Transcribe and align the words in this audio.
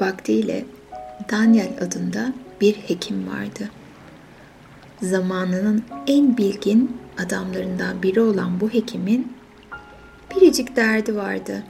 vaktiyle 0.00 0.64
Daniel 1.30 1.72
adında 1.80 2.32
bir 2.60 2.74
hekim 2.74 3.28
vardı. 3.28 3.70
Zamanının 5.02 5.84
en 6.06 6.36
bilgin 6.36 6.96
adamlarından 7.26 8.02
biri 8.02 8.20
olan 8.20 8.60
bu 8.60 8.70
hekimin 8.70 9.32
biricik 10.34 10.76
derdi 10.76 11.16
vardı. 11.16 11.62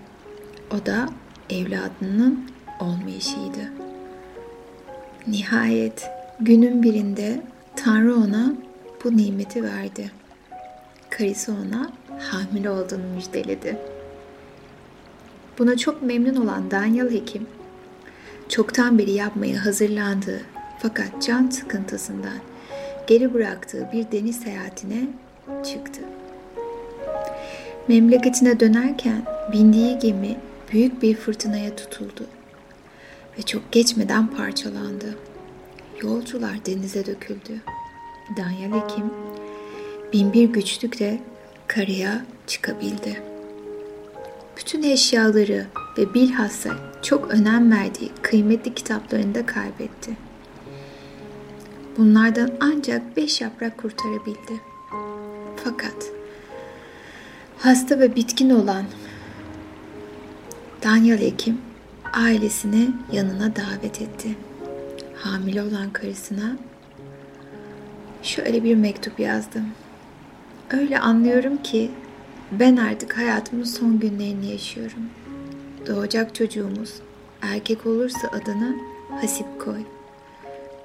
O 0.71 0.87
da 0.87 1.09
evladının 1.51 2.51
olmayışıydı. 2.81 3.73
Nihayet 5.27 6.11
günün 6.41 6.83
birinde 6.83 7.43
Tanrı 7.77 8.17
ona 8.17 8.55
bu 9.05 9.17
nimeti 9.17 9.65
verdi. 9.65 10.11
Karısı 11.11 11.53
ona 11.53 11.93
hamile 12.19 12.71
olduğunu 12.71 13.15
müjdeledi. 13.15 13.79
Buna 15.59 15.77
çok 15.77 16.03
memnun 16.03 16.37
olan 16.37 16.71
Daniel 16.71 17.11
Hekim, 17.11 17.47
çoktan 18.53 18.99
beri 18.99 19.11
yapmaya 19.11 19.65
hazırlandığı 19.65 20.41
fakat 20.79 21.23
can 21.27 21.51
sıkıntısından 21.51 22.39
geri 23.07 23.35
bıraktığı 23.35 23.89
bir 23.93 24.13
deniz 24.13 24.41
seyahatine 24.41 25.09
çıktı. 25.65 26.01
Memleketine 27.89 28.61
dönerken 28.61 29.23
bindiği 29.53 29.99
gemi 29.99 30.37
büyük 30.73 31.03
bir 31.03 31.17
fırtınaya 31.17 31.77
tutuldu 31.77 32.27
ve 33.39 33.43
çok 33.43 33.73
geçmeden 33.73 34.27
parçalandı. 34.27 35.17
Yolcular 36.03 36.67
denize 36.67 37.07
döküldü. 37.07 37.63
Daniel 38.37 38.73
Hekim 38.73 39.11
binbir 40.13 40.45
güçlükle 40.45 41.21
karaya 41.67 42.25
çıkabildi. 42.47 43.23
Bütün 44.57 44.83
eşyaları 44.83 45.67
ve 45.99 46.15
bilhassa 46.15 46.71
çok 47.03 47.31
önem 47.31 47.73
verdiği 47.73 48.11
kıymetli 48.23 48.75
kitaplarını 48.75 49.35
da 49.35 49.47
kaybetti. 49.47 50.17
Bunlardan 51.99 52.51
ancak 52.61 53.17
beş 53.17 53.41
yaprak 53.41 53.79
kurtarabildi. 53.79 54.61
Fakat 55.65 56.13
hasta 57.59 58.01
ve 58.01 58.17
bitkin 58.17 58.51
olan 58.51 58.85
Daniel 60.83 61.21
Hekim 61.21 61.59
ailesini 62.13 62.91
yanına 63.13 63.57
davet 63.57 64.03
etti. 64.03 64.37
Hamile 65.17 65.63
olan 65.63 65.91
karısına 65.91 66.57
şöyle 68.23 68.65
bir 68.65 68.75
mektup 68.75 69.21
yazdım. 69.21 69.65
Öyle 70.71 70.99
anlıyorum 70.99 71.57
ki 71.63 71.91
ben 72.53 72.77
artık 72.77 73.19
hayatımın 73.19 73.65
son 73.65 74.01
günlerini 74.01 74.47
yaşıyorum. 74.47 75.03
Doğacak 75.87 76.35
çocuğumuz 76.35 76.95
erkek 77.43 77.87
olursa 77.87 78.29
adını 78.29 78.77
Hasip 79.21 79.61
koy. 79.61 79.83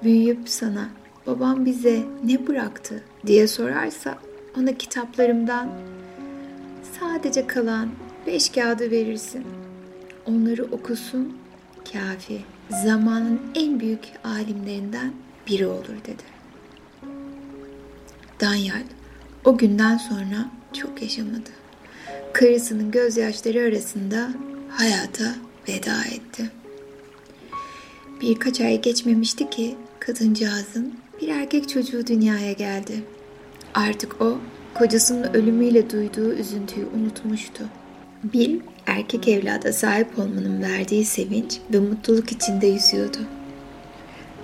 Büyüyüp 0.02 0.48
sana 0.48 0.88
babam 1.26 1.64
bize 1.64 2.02
ne 2.24 2.46
bıraktı 2.46 3.02
diye 3.26 3.48
sorarsa 3.48 4.18
ona 4.58 4.72
kitaplarımdan 4.78 5.70
sadece 7.00 7.46
kalan 7.46 7.88
beş 8.26 8.48
kağıdı 8.48 8.90
verirsin. 8.90 9.44
Onları 10.26 10.64
okusun 10.64 11.36
kafi. 11.92 12.40
Zamanın 12.84 13.40
en 13.54 13.80
büyük 13.80 14.00
alimlerinden 14.24 15.12
biri 15.46 15.66
olur 15.66 15.96
dedi. 16.06 16.22
Daniel 18.40 18.84
o 19.44 19.58
günden 19.58 19.96
sonra 19.96 20.50
çok 20.72 21.02
yaşamadı. 21.02 21.50
Karısının 22.32 22.90
gözyaşları 22.90 23.60
arasında 23.60 24.30
hayata 24.70 25.34
veda 25.68 26.04
etti. 26.04 26.50
Birkaç 28.20 28.60
ay 28.60 28.80
geçmemişti 28.80 29.50
ki 29.50 29.76
kadıncağızın 30.00 30.94
bir 31.20 31.28
erkek 31.28 31.68
çocuğu 31.68 32.06
dünyaya 32.06 32.52
geldi. 32.52 33.02
Artık 33.74 34.22
o 34.22 34.38
kocasının 34.74 35.34
ölümüyle 35.34 35.90
duyduğu 35.90 36.32
üzüntüyü 36.32 36.86
unutmuştu. 36.86 37.64
Bill 38.24 38.60
erkek 38.86 39.28
evlada 39.28 39.72
sahip 39.72 40.18
olmanın 40.18 40.62
verdiği 40.62 41.04
sevinç 41.04 41.58
ve 41.72 41.78
mutluluk 41.78 42.32
içinde 42.32 42.66
yüzüyordu. 42.66 43.18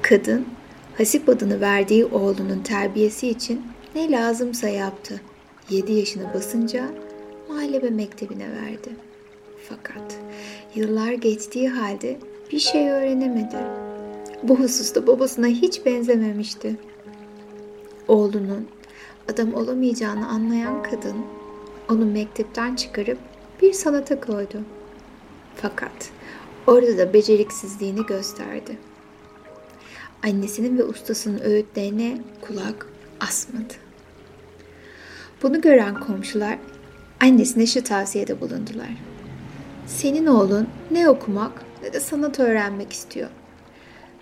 Kadın 0.03 0.47
Hasip 0.99 1.29
adını 1.29 1.61
verdiği 1.61 2.05
oğlunun 2.05 2.63
terbiyesi 2.63 3.29
için 3.29 3.63
ne 3.95 4.11
lazımsa 4.11 4.69
yaptı. 4.69 5.21
7 5.71 5.93
yaşına 5.93 6.35
basınca 6.35 6.91
muhallebe 7.49 7.91
mektebine 7.91 8.53
verdi. 8.53 8.91
Fakat 9.69 10.19
yıllar 10.75 11.13
geçtiği 11.13 11.69
halde 11.69 12.19
bir 12.53 12.59
şey 12.59 12.91
öğrenemedi. 12.91 13.57
Bu 14.43 14.59
hususta 14.59 15.07
babasına 15.07 15.47
hiç 15.47 15.87
benzememişti. 15.87 16.77
Oğlunun 18.09 18.69
adam 19.33 19.55
olamayacağını 19.55 20.29
anlayan 20.29 20.83
kadın 20.83 21.17
onu 21.91 22.07
mektepten 22.07 22.75
çıkarıp 22.75 23.19
bir 23.63 23.73
sanata 23.73 24.21
koydu. 24.21 24.61
Fakat 25.57 26.11
orada 26.67 26.99
da 26.99 27.13
beceriksizliğini 27.13 28.07
gösterdi. 28.07 28.79
Annesinin 30.23 30.79
ve 30.79 30.85
ustasının 30.85 31.41
öğütlerine 31.41 32.19
kulak 32.41 32.87
asmadı. 33.21 33.75
Bunu 35.43 35.61
gören 35.61 35.95
komşular 35.95 36.59
annesine 37.21 37.67
şu 37.67 37.85
tavsiyede 37.85 38.41
bulundular. 38.41 39.14
Senin 39.87 40.27
oğlun 40.27 40.69
ne 40.91 41.09
okumak 41.09 41.63
ne 41.83 41.93
de 41.93 42.01
sanat 42.01 42.41
öğrenmek 42.41 42.93
istiyor. 42.93 43.31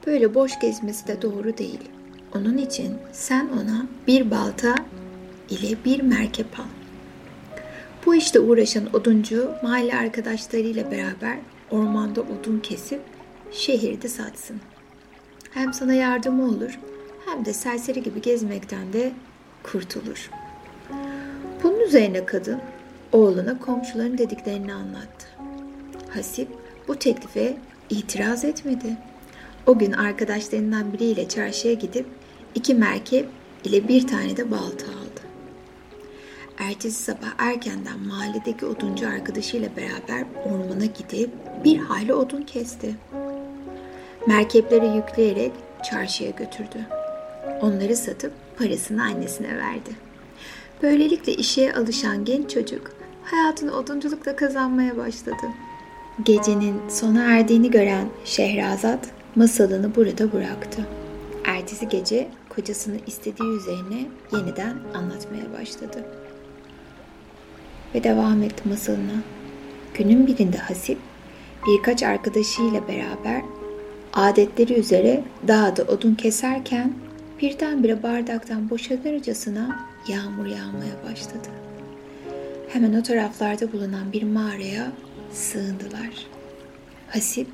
Böyle 0.07 0.35
boş 0.35 0.61
gezmesi 0.61 1.07
de 1.07 1.23
doğru 1.23 1.59
değil. 1.59 1.81
Onun 2.35 2.59
için 2.59 2.97
sen 3.13 3.49
ona 3.49 3.87
bir 4.07 4.31
balta 4.31 4.75
ile 5.51 5.77
bir 5.85 6.03
merkep 6.03 6.61
al. 6.61 6.65
Bu 8.07 8.15
işte 8.15 8.41
uğraşan 8.41 8.95
oduncu 8.95 9.51
mahalle 9.63 9.97
arkadaşlarıyla 9.97 10.91
beraber 10.91 11.39
ormanda 11.71 12.21
odun 12.21 12.59
kesip 12.59 13.01
şehirde 13.53 14.09
satsın. 14.09 14.61
Hem 15.51 15.73
sana 15.73 15.95
yardımı 15.95 16.45
olur 16.49 16.79
hem 17.27 17.45
de 17.45 17.53
serseri 17.53 18.03
gibi 18.03 18.23
gezmekten 18.23 18.93
de 18.93 19.13
kurtulur. 19.63 20.31
Bunun 21.63 21.81
üzerine 21.81 22.27
kadın 22.27 22.61
oğluna 23.13 23.59
komşuların 23.59 24.19
dediklerini 24.19 24.75
anlattı. 24.75 25.32
Hasip 26.15 26.49
bu 26.89 26.97
teklife 26.97 27.57
itiraz 27.91 28.45
etmedi. 28.45 28.97
O 29.67 29.79
gün 29.79 29.93
arkadaşlarından 29.93 30.93
biriyle 30.93 31.29
çarşıya 31.29 31.75
gidip 31.75 32.07
iki 32.55 32.75
merkep 32.75 33.29
ile 33.65 33.89
bir 33.89 34.07
tane 34.07 34.37
de 34.37 34.51
balta 34.51 34.87
aldı. 34.87 35.23
Ertesi 36.59 37.03
sabah 37.03 37.35
erkenden 37.39 37.99
mahalledeki 37.99 38.67
oduncu 38.67 39.09
arkadaşıyla 39.09 39.69
beraber 39.77 40.25
ormana 40.45 40.85
gidip 40.85 41.31
bir 41.65 41.79
hayli 41.79 42.15
odun 42.15 42.43
kesti. 42.43 42.95
Merkepleri 44.27 44.97
yükleyerek 44.97 45.53
çarşıya 45.91 46.31
götürdü. 46.31 46.87
Onları 47.61 47.97
satıp 47.97 48.33
parasını 48.59 49.03
annesine 49.03 49.59
verdi. 49.59 49.91
Böylelikle 50.83 51.35
işe 51.35 51.75
alışan 51.75 52.25
genç 52.25 52.51
çocuk 52.51 52.93
hayatını 53.25 53.77
odunculukla 53.77 54.37
kazanmaya 54.37 54.97
başladı. 54.97 55.47
Gecenin 56.21 56.89
sona 56.89 57.23
erdiğini 57.23 57.71
gören 57.71 58.09
Şehrazat 58.25 59.09
masalını 59.37 59.95
burada 59.95 60.33
bıraktı. 60.33 60.87
Ertesi 61.45 61.89
gece 61.89 62.29
kocasının 62.49 63.01
istediği 63.07 63.49
üzerine 63.49 64.07
yeniden 64.33 64.77
anlatmaya 64.95 65.53
başladı. 65.61 66.05
Ve 67.95 68.05
devam 68.05 68.43
etti 68.43 68.69
masalına. 68.69 69.23
Günün 69.95 70.27
birinde 70.27 70.57
Hasip 70.57 70.99
birkaç 71.67 72.03
arkadaşıyla 72.03 72.89
beraber 72.89 73.43
adetleri 74.13 74.73
üzere 74.75 75.25
dağda 75.49 75.83
odun 75.83 76.15
keserken 76.15 76.93
birdenbire 77.41 78.03
bardaktan 78.03 78.71
boşalırcasına 78.71 79.87
yağmur 80.09 80.47
yağmaya 80.47 81.11
başladı. 81.11 81.49
Hemen 82.69 82.95
o 82.95 83.03
taraflarda 83.03 83.73
bulunan 83.73 84.13
bir 84.13 84.23
mağaraya 84.23 84.93
sığındılar. 85.33 86.27
Hasip 87.09 87.47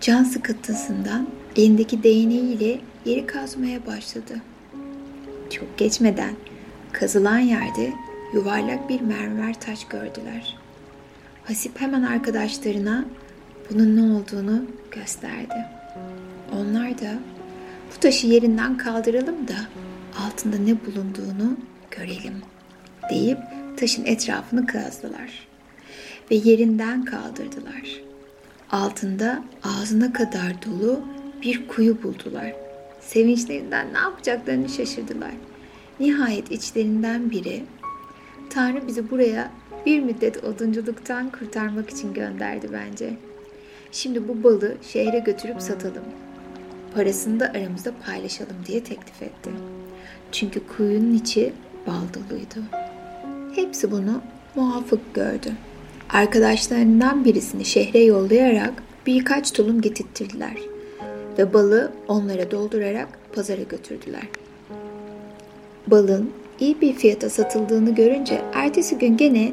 can 0.00 0.24
sıkıntısından 0.24 1.28
elindeki 1.56 2.02
değneğiyle 2.02 2.80
yeri 3.04 3.26
kazmaya 3.26 3.86
başladı. 3.86 4.34
Çok 5.50 5.78
geçmeden 5.78 6.34
kazılan 6.92 7.38
yerde 7.38 7.92
yuvarlak 8.34 8.88
bir 8.88 9.00
mermer 9.00 9.60
taş 9.60 9.88
gördüler. 9.88 10.56
Hasip 11.44 11.80
hemen 11.80 12.02
arkadaşlarına 12.02 13.04
bunun 13.70 13.96
ne 13.96 14.16
olduğunu 14.16 14.64
gösterdi. 14.90 15.66
Onlar 16.52 16.98
da 16.98 17.18
bu 17.94 18.00
taşı 18.00 18.26
yerinden 18.26 18.76
kaldıralım 18.76 19.48
da 19.48 19.56
altında 20.18 20.56
ne 20.56 20.76
bulunduğunu 20.86 21.56
görelim 21.90 22.42
deyip 23.10 23.38
taşın 23.76 24.04
etrafını 24.04 24.66
kazdılar 24.66 25.53
ve 26.30 26.34
yerinden 26.34 27.04
kaldırdılar. 27.04 28.00
altında 28.70 29.44
ağzına 29.62 30.12
kadar 30.12 30.52
dolu 30.66 31.00
bir 31.42 31.68
kuyu 31.68 32.02
buldular. 32.02 32.52
Sevinçlerinden 33.00 33.94
ne 33.94 33.98
yapacaklarını 33.98 34.68
şaşırdılar. 34.68 35.30
Nihayet 36.00 36.50
içlerinden 36.50 37.30
biri, 37.30 37.64
Tanrı 38.50 38.86
bizi 38.86 39.10
buraya 39.10 39.50
bir 39.86 40.00
müddet 40.00 40.44
odunculuktan 40.44 41.30
kurtarmak 41.30 41.90
için 41.90 42.14
gönderdi 42.14 42.68
bence. 42.72 43.16
Şimdi 43.92 44.28
bu 44.28 44.44
balı 44.44 44.76
şehre 44.82 45.18
götürüp 45.18 45.62
satalım. 45.62 46.04
Parasını 46.94 47.40
da 47.40 47.46
aramızda 47.46 47.92
paylaşalım 48.06 48.56
diye 48.66 48.84
teklif 48.84 49.22
etti. 49.22 49.50
Çünkü 50.32 50.66
kuyunun 50.76 51.14
içi 51.14 51.52
bal 51.86 52.02
doluydu. 52.14 52.68
Hepsi 53.54 53.90
bunu 53.90 54.22
muafık 54.54 55.14
gördü. 55.14 55.52
Arkadaşlarından 56.14 57.24
birisini 57.24 57.64
şehre 57.64 57.98
yollayarak 57.98 58.82
birkaç 59.06 59.52
tulum 59.52 59.80
getirttirdiler 59.80 60.56
ve 61.38 61.54
balı 61.54 61.92
onlara 62.08 62.50
doldurarak 62.50 63.08
pazara 63.34 63.62
götürdüler. 63.62 64.28
Balın 65.86 66.30
iyi 66.60 66.80
bir 66.80 66.92
fiyata 66.92 67.30
satıldığını 67.30 67.94
görünce 67.94 68.42
ertesi 68.52 68.98
gün 68.98 69.16
gene 69.16 69.52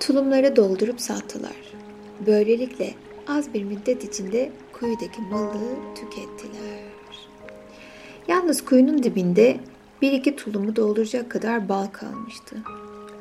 tulumlara 0.00 0.56
doldurup 0.56 1.00
sattılar. 1.00 1.74
Böylelikle 2.26 2.94
az 3.28 3.54
bir 3.54 3.64
müddet 3.64 4.04
içinde 4.04 4.50
kuyudaki 4.72 5.20
malı 5.30 5.60
tükettiler. 5.94 6.78
Yalnız 8.28 8.64
kuyunun 8.64 9.02
dibinde 9.02 9.56
bir 10.02 10.12
iki 10.12 10.36
tulumu 10.36 10.76
dolduracak 10.76 11.30
kadar 11.30 11.68
bal 11.68 11.86
kalmıştı. 11.86 12.56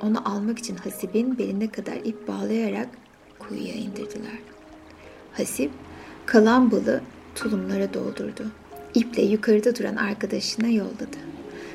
Onu 0.06 0.30
almak 0.30 0.60
için 0.60 0.76
Hasip'in 0.76 1.38
beline 1.38 1.68
kadar 1.68 1.96
ip 1.96 2.28
bağlayarak 2.28 2.88
kuyuya 3.40 3.74
indirdiler. 3.74 4.40
Hasip 5.34 5.72
kalan 6.26 6.72
balı 6.72 7.02
tulumlara 7.36 7.94
doldurdu. 7.94 8.46
İple 8.94 9.22
yukarıda 9.22 9.76
duran 9.76 9.96
arkadaşına 9.96 10.68
yolladı. 10.68 11.18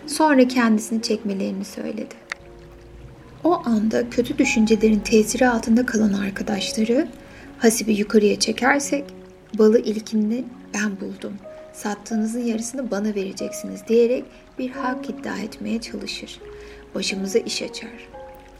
Sonra 0.06 0.48
kendisini 0.48 1.02
çekmelerini 1.02 1.64
söyledi. 1.64 2.14
O 3.44 3.62
anda 3.64 4.10
kötü 4.10 4.38
düşüncelerin 4.38 5.00
tesiri 5.00 5.48
altında 5.48 5.86
kalan 5.86 6.12
arkadaşları 6.12 7.08
Hasip'i 7.58 7.92
yukarıya 7.92 8.38
çekersek 8.38 9.04
balı 9.58 9.78
ilkinde 9.78 10.44
ben 10.74 11.00
buldum. 11.00 11.32
Sattığınızın 11.72 12.44
yarısını 12.44 12.90
bana 12.90 13.14
vereceksiniz 13.14 13.80
diyerek 13.88 14.24
bir 14.58 14.70
hak 14.70 15.10
iddia 15.10 15.38
etmeye 15.38 15.80
çalışır. 15.80 16.40
Başımıza 16.94 17.38
iş 17.38 17.62
açar. 17.62 18.09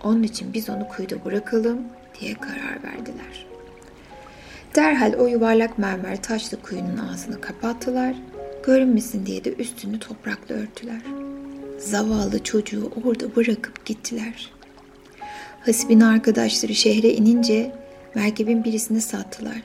Onun 0.05 0.23
için 0.23 0.53
biz 0.53 0.71
onu 0.71 0.89
kuyuda 0.89 1.25
bırakalım 1.25 1.79
diye 2.21 2.35
karar 2.35 2.83
verdiler. 2.83 3.47
Derhal 4.77 5.13
o 5.13 5.27
yuvarlak 5.27 5.79
mermer 5.79 6.23
taşlı 6.23 6.63
kuyunun 6.63 6.97
ağzını 6.97 7.41
kapattılar. 7.41 8.15
Görünmesin 8.67 9.27
diye 9.27 9.45
de 9.45 9.55
üstünü 9.55 9.99
toprakla 9.99 10.55
örttüler. 10.55 11.01
Zavallı 11.79 12.45
çocuğu 12.45 12.91
orada 13.05 13.37
bırakıp 13.37 13.87
gittiler. 13.87 14.51
Hasib'in 15.61 16.01
arkadaşları 16.01 16.75
şehre 16.75 17.13
inince 17.13 17.73
merkebin 18.15 18.65
birisini 18.65 19.01
sattılar. 19.01 19.63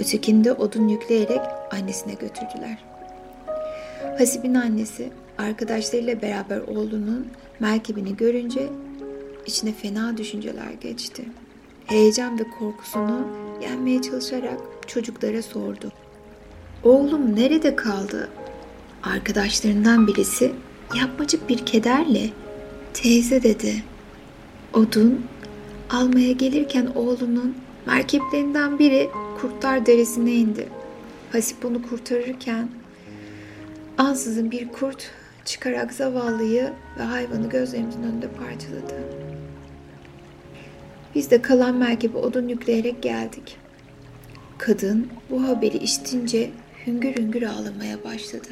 Ötekini 0.00 0.44
de 0.44 0.52
odun 0.52 0.88
yükleyerek 0.88 1.40
annesine 1.70 2.12
götürdüler. 2.12 2.78
Hasib'in 4.18 4.54
annesi 4.54 5.10
arkadaşlarıyla 5.38 6.22
beraber 6.22 6.58
oğlunun 6.58 7.26
merkebini 7.60 8.16
görünce 8.16 8.68
içine 9.46 9.72
fena 9.72 10.16
düşünceler 10.16 10.72
geçti. 10.80 11.24
Heyecan 11.86 12.38
ve 12.38 12.44
korkusunu 12.58 13.28
yenmeye 13.62 14.02
çalışarak 14.02 14.60
çocuklara 14.86 15.42
sordu. 15.42 15.92
Oğlum 16.84 17.36
nerede 17.36 17.76
kaldı? 17.76 18.28
Arkadaşlarından 19.02 20.06
birisi 20.06 20.52
yapmacık 20.96 21.48
bir 21.48 21.58
kederle 21.58 22.30
teyze 22.94 23.42
dedi. 23.42 23.84
Odun 24.74 25.26
almaya 25.90 26.32
gelirken 26.32 26.86
oğlunun 26.94 27.56
merkeplerinden 27.86 28.78
biri 28.78 29.08
Kurtlar 29.40 29.86
Deresi'ne 29.86 30.32
indi. 30.32 30.68
Hasip 31.32 31.64
onu 31.64 31.82
kurtarırken 31.82 32.68
ansızın 33.98 34.50
bir 34.50 34.68
kurt 34.68 35.10
çıkarak 35.44 35.92
zavallıyı 35.92 36.72
ve 36.98 37.02
hayvanı 37.02 37.48
gözlerimizin 37.48 38.02
önünde 38.02 38.28
parçaladı. 38.28 39.25
Biz 41.16 41.30
de 41.30 41.42
kalan 41.42 41.74
merkebe 41.74 42.18
odun 42.18 42.48
yükleyerek 42.48 43.02
geldik. 43.02 43.56
Kadın 44.58 45.08
bu 45.30 45.48
haberi 45.48 45.76
işitince 45.76 46.50
hüngür 46.86 47.16
hüngür 47.16 47.42
ağlamaya 47.42 48.04
başladı. 48.04 48.48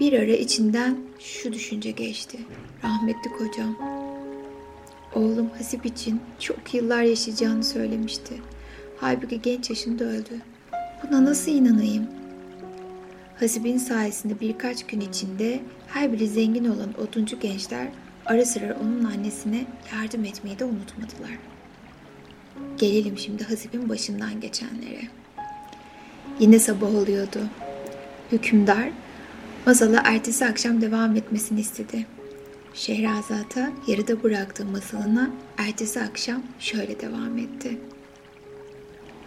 Bir 0.00 0.12
ara 0.12 0.32
içinden 0.32 0.98
şu 1.18 1.52
düşünce 1.52 1.90
geçti. 1.90 2.38
Rahmetli 2.84 3.30
kocam. 3.38 3.78
Oğlum 5.14 5.50
Hasip 5.58 5.86
için 5.86 6.20
çok 6.38 6.74
yıllar 6.74 7.02
yaşayacağını 7.02 7.64
söylemişti. 7.64 8.34
Halbuki 8.96 9.42
genç 9.42 9.70
yaşında 9.70 10.04
öldü. 10.04 10.40
Buna 11.02 11.24
nasıl 11.24 11.52
inanayım? 11.52 12.06
Hasib'in 13.40 13.78
sayesinde 13.78 14.40
birkaç 14.40 14.86
gün 14.86 15.00
içinde 15.00 15.60
her 15.86 16.12
biri 16.12 16.28
zengin 16.28 16.64
olan 16.64 17.00
oduncu 17.00 17.40
gençler 17.40 17.88
ara 18.26 18.44
sıra 18.44 18.76
onun 18.82 19.04
annesine 19.04 19.64
yardım 19.92 20.24
etmeyi 20.24 20.58
de 20.58 20.64
unutmadılar. 20.64 21.53
Gelelim 22.78 23.18
şimdi 23.18 23.44
Hasib'in 23.44 23.88
başından 23.88 24.40
geçenlere. 24.40 25.02
Yine 26.40 26.58
sabah 26.58 26.94
oluyordu. 26.94 27.38
Hükümdar 28.32 28.88
masala 29.66 30.02
ertesi 30.04 30.46
akşam 30.46 30.80
devam 30.80 31.16
etmesini 31.16 31.60
istedi. 31.60 32.06
Şehrazat'a 32.74 33.72
yarıda 33.86 34.22
bıraktığı 34.22 34.64
masalına 34.64 35.30
ertesi 35.58 36.00
akşam 36.00 36.42
şöyle 36.58 37.00
devam 37.00 37.38
etti. 37.38 37.78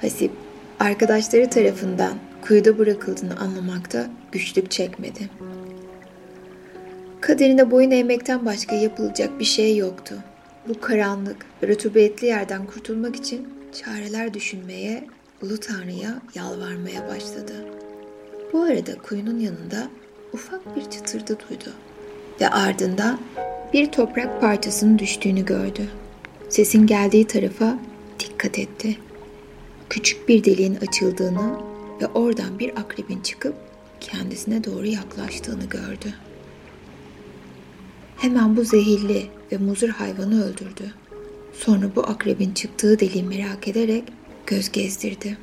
Hasip, 0.02 0.32
arkadaşları 0.80 1.50
tarafından 1.50 2.14
kuyuda 2.42 2.78
bırakıldığını 2.78 3.40
anlamakta 3.40 4.10
güçlük 4.32 4.72
çekmedi. 4.72 5.30
Kaderine 7.22 7.72
boyun 7.72 7.92
eğmekten 7.92 8.46
başka 8.46 8.76
yapılacak 8.76 9.40
bir 9.40 9.46
şey 9.46 9.78
yoktu. 9.78 10.16
Bu 10.70 10.80
karanlık 10.80 11.46
ve 11.64 11.68
rutubetli 11.68 12.28
yerden 12.28 12.66
kurtulmak 12.66 13.16
için 13.16 13.48
çareler 13.74 14.34
düşünmeye, 14.34 15.08
Ulu 15.42 15.58
Tanrı'ya 15.58 16.22
yalvarmaya 16.36 17.08
başladı. 17.08 17.54
Bu 18.54 18.62
arada 18.62 18.98
kuyunun 18.98 19.40
yanında 19.40 19.88
ufak 20.34 20.76
bir 20.76 20.82
çıtırdı 20.82 21.38
duydu 21.40 21.74
ve 22.42 22.50
ardından 22.50 23.20
bir 23.74 23.92
toprak 23.92 24.42
parçasının 24.42 25.00
düştüğünü 25.00 25.46
gördü. 25.46 25.90
Sesin 26.50 26.88
geldiği 26.88 27.28
tarafa 27.28 27.80
dikkat 28.20 28.60
etti. 28.60 28.98
Küçük 29.90 30.30
bir 30.30 30.44
deliğin 30.44 30.76
açıldığını 30.76 31.60
ve 32.02 32.08
oradan 32.08 32.60
bir 32.60 32.80
akrebin 32.80 33.22
çıkıp 33.22 33.56
kendisine 34.00 34.64
doğru 34.64 34.86
yaklaştığını 34.86 35.66
gördü. 35.66 36.14
Hemen 38.18 38.58
bu 38.58 38.64
zehirli 38.64 39.37
ve 39.52 39.58
muzur 39.58 39.90
hayvanı 39.90 40.46
öldürdü. 40.46 40.94
Sonra 41.54 41.96
bu 41.96 42.08
akrebin 42.08 42.52
çıktığı 42.52 43.00
deliği 43.00 43.24
merak 43.24 43.68
ederek 43.68 44.04
göz 44.48 44.72
gezdirdi. 44.72 45.38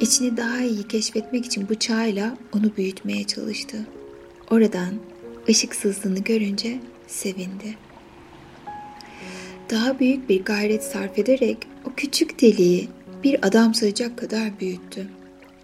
İçini 0.00 0.36
daha 0.36 0.60
iyi 0.60 0.88
keşfetmek 0.88 1.46
için 1.46 1.68
bıçağıyla 1.68 2.36
onu 2.56 2.76
büyütmeye 2.76 3.24
çalıştı. 3.24 3.76
Oradan 4.50 4.94
ışık 5.48 5.74
sızdığını 5.74 6.18
görünce 6.18 6.80
sevindi. 7.06 7.76
Daha 9.70 9.98
büyük 10.00 10.28
bir 10.28 10.44
gayret 10.44 10.84
sarf 10.84 11.18
ederek 11.18 11.58
o 11.84 11.94
küçük 11.96 12.40
deliği 12.40 12.88
bir 13.24 13.46
adam 13.46 13.74
sayacak 13.74 14.18
kadar 14.18 14.60
büyüttü. 14.60 15.06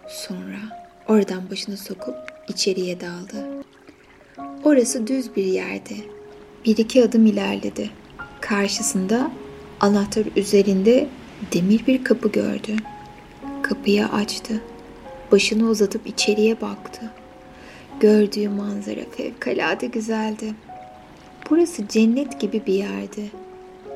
Sonra 0.09 0.59
oradan 1.07 1.49
başını 1.51 1.77
sokup 1.77 2.15
içeriye 2.47 2.99
daldı. 2.99 3.63
Orası 4.63 5.07
düz 5.07 5.35
bir 5.35 5.45
yerdi. 5.45 6.16
Bir 6.67 6.77
iki 6.77 7.03
adım 7.03 7.25
ilerledi. 7.25 7.89
Karşısında 8.41 9.31
anahtar 9.79 10.25
üzerinde 10.35 11.07
demir 11.53 11.87
bir 11.87 12.03
kapı 12.03 12.31
gördü. 12.31 12.75
Kapıyı 13.61 14.05
açtı. 14.05 14.61
Başını 15.31 15.69
uzatıp 15.69 16.07
içeriye 16.07 16.61
baktı. 16.61 17.11
Gördüğü 17.99 18.49
manzara 18.49 19.01
fevkalade 19.17 19.87
güzeldi. 19.87 20.53
Burası 21.49 21.87
cennet 21.87 22.39
gibi 22.39 22.65
bir 22.65 22.73
yerdi. 22.73 23.31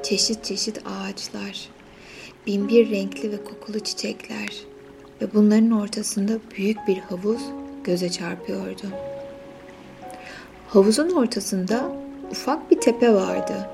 Çeşit 0.03 0.43
çeşit 0.43 0.81
ağaçlar, 0.85 1.69
binbir 2.47 2.89
renkli 2.89 3.31
ve 3.31 3.43
kokulu 3.43 3.79
çiçekler 3.79 4.49
ve 5.21 5.33
bunların 5.33 5.71
ortasında 5.71 6.33
büyük 6.57 6.77
bir 6.87 6.97
havuz 6.97 7.41
göze 7.83 8.09
çarpıyordu. 8.09 8.87
Havuzun 10.67 11.09
ortasında 11.09 12.01
ufak 12.31 12.71
bir 12.71 12.79
tepe 12.79 13.13
vardı. 13.13 13.69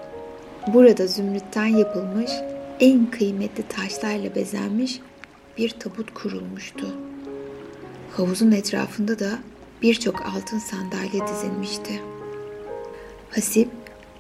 Burada 0.74 1.08
zümrütten 1.08 1.66
yapılmış 1.66 2.32
en 2.80 3.12
kıymetli 3.12 3.64
taşlarla 3.64 4.36
bezenmiş 4.36 5.00
bir 5.58 5.70
tabut 5.70 6.14
kurulmuştu. 6.14 6.88
Havuzun 8.18 8.52
etrafında 8.52 9.20
da 9.20 9.30
birçok 9.82 10.22
altın 10.22 10.60
sandalye 10.60 11.28
dizilmişti. 11.28 12.02
Hasip 13.32 13.70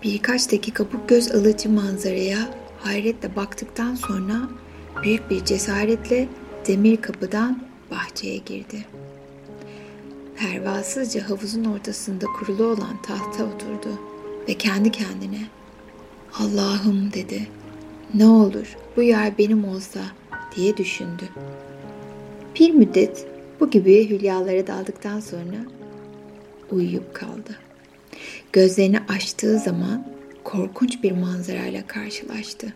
birkaç 0.04 0.52
dakika 0.52 0.84
bu 0.84 1.08
göz 1.08 1.32
alıcı 1.32 1.70
manzaraya 1.70 2.38
hayretle 2.80 3.36
baktıktan 3.36 3.96
sonra 3.96 4.50
büyük 5.04 5.30
bir 5.30 5.46
cesaretle 5.46 6.28
demir 6.68 6.98
kapıdan 6.98 7.64
bahçeye 7.92 8.38
girdi. 8.38 8.86
Pervasızca 10.36 11.30
havuzun 11.30 11.64
ortasında 11.64 12.26
kurulu 12.26 12.66
olan 12.66 13.02
tahta 13.02 13.44
oturdu 13.44 14.00
ve 14.50 14.54
kendi 14.54 14.92
kendine 14.92 15.42
Allah'ım 16.40 17.14
dedi. 17.14 17.48
Ne 18.14 18.26
olur 18.26 18.78
bu 18.98 19.02
yer 19.02 19.38
benim 19.38 19.66
olsa 19.66 20.00
diye 20.56 20.78
düşündü. 20.78 21.24
Bir 22.60 22.72
müddet 22.72 23.28
bu 23.60 23.70
gibi 23.70 24.10
hülyalara 24.10 24.68
daldıktan 24.68 25.20
sonra 25.20 25.58
uyuyup 26.72 27.14
kaldı. 27.14 27.58
Gözlerini 28.54 29.00
açtığı 29.00 29.60
zaman 29.60 30.08
korkunç 30.44 31.04
bir 31.04 31.12
manzarayla 31.12 31.88
karşılaştı. 31.88 32.74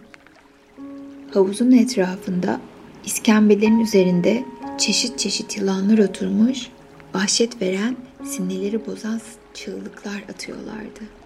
Havuzun 1.34 1.72
etrafında 1.72 2.62
iskembelerin 3.06 3.80
üzerinde 3.80 4.44
çeşit 4.78 5.20
çeşit 5.20 5.58
yılanlar 5.58 5.98
oturmuş, 5.98 6.68
vahşet 7.14 7.62
veren, 7.62 7.98
sinirleri 8.24 8.86
bozan 8.86 9.22
çığlıklar 9.54 10.24
atıyorlardı. 10.34 11.21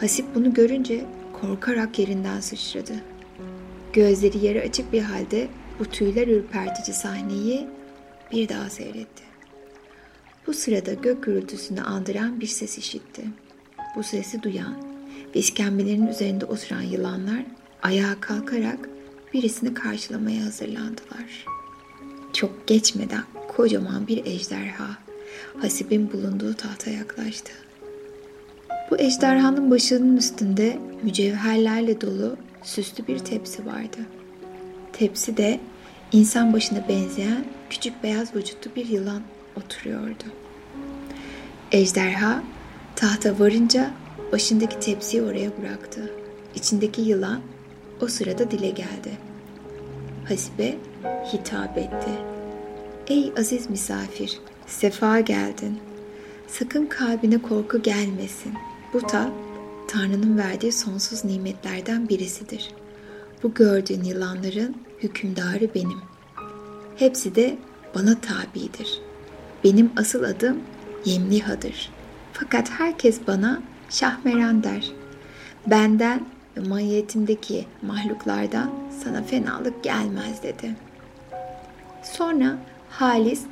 Hasip 0.00 0.34
bunu 0.34 0.54
görünce 0.54 1.04
korkarak 1.40 1.98
yerinden 1.98 2.40
sıçradı. 2.40 2.94
Gözleri 3.92 4.46
yarı 4.46 4.60
açık 4.60 4.92
bir 4.92 5.02
halde 5.02 5.48
bu 5.78 5.84
tüyler 5.84 6.28
ürpertici 6.28 6.96
sahneyi 6.96 7.66
bir 8.32 8.48
daha 8.48 8.70
seyretti. 8.70 9.22
Bu 10.46 10.54
sırada 10.54 10.92
gök 10.92 11.24
gürültüsünü 11.24 11.80
andıran 11.80 12.40
bir 12.40 12.46
ses 12.46 12.78
işitti. 12.78 13.22
Bu 13.96 14.02
sesi 14.02 14.42
duyan 14.42 14.84
ve 15.34 15.38
iskembelerin 15.38 16.06
üzerinde 16.06 16.44
oturan 16.44 16.82
yılanlar 16.82 17.44
ayağa 17.82 18.20
kalkarak 18.20 18.88
birisini 19.34 19.74
karşılamaya 19.74 20.44
hazırlandılar. 20.44 21.44
Çok 22.32 22.66
geçmeden 22.66 23.24
kocaman 23.48 24.06
bir 24.06 24.26
ejderha 24.26 24.98
Hasib'in 25.60 26.12
bulunduğu 26.12 26.54
tahta 26.54 26.90
yaklaştı. 26.90 27.52
Bu 28.90 28.98
ejderhanın 28.98 29.70
başının 29.70 30.16
üstünde 30.16 30.78
mücevherlerle 31.02 32.00
dolu 32.00 32.36
süslü 32.62 33.06
bir 33.06 33.18
tepsi 33.18 33.66
vardı. 33.66 33.98
Tepsi 34.92 35.36
de 35.36 35.60
insan 36.12 36.52
başına 36.52 36.88
benzeyen 36.88 37.44
küçük 37.70 38.02
beyaz 38.02 38.34
vücutlu 38.34 38.74
bir 38.76 38.88
yılan 38.88 39.22
oturuyordu. 39.56 40.24
Ejderha 41.72 42.42
tahta 42.96 43.38
varınca 43.38 43.90
başındaki 44.32 44.80
tepsiyi 44.80 45.22
oraya 45.22 45.50
bıraktı. 45.58 46.12
İçindeki 46.54 47.00
yılan 47.00 47.40
o 48.00 48.06
sırada 48.06 48.50
dile 48.50 48.70
geldi. 48.70 49.18
Hasibe 50.28 50.74
hitap 51.32 51.78
etti. 51.78 52.10
Ey 53.08 53.32
aziz 53.38 53.70
misafir, 53.70 54.38
sefa 54.66 55.20
geldin. 55.20 55.78
Sakın 56.48 56.86
kalbine 56.86 57.42
korku 57.42 57.82
gelmesin. 57.82 58.52
Bu 58.92 59.00
tat 59.00 59.32
Tanrı'nın 59.88 60.38
verdiği 60.38 60.72
sonsuz 60.72 61.24
nimetlerden 61.24 62.08
birisidir. 62.08 62.70
Bu 63.42 63.54
gördüğün 63.54 64.04
yılanların 64.04 64.76
hükümdarı 65.02 65.74
benim. 65.74 66.00
Hepsi 66.96 67.34
de 67.34 67.58
bana 67.94 68.20
tabidir. 68.20 69.00
Benim 69.64 69.92
asıl 69.96 70.22
adım 70.22 70.60
Yemliha'dır. 71.04 71.90
Fakat 72.32 72.70
herkes 72.70 73.20
bana 73.26 73.62
Şahmeran 73.90 74.62
der. 74.62 74.90
Benden 75.66 76.26
ve 76.56 76.68
mahiyetimdeki 76.68 77.66
mahluklardan 77.82 78.70
sana 79.04 79.22
fenalık 79.22 79.84
gelmez 79.84 80.42
dedi. 80.42 80.74
Sonra 82.02 82.58
Halis 82.90 83.42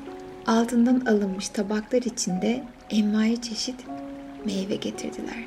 altından 0.47 1.00
alınmış 1.00 1.49
tabaklar 1.49 2.02
içinde 2.02 2.64
envai 2.90 3.42
çeşit 3.42 3.76
meyve 4.49 4.76
getirdiler. 4.76 5.45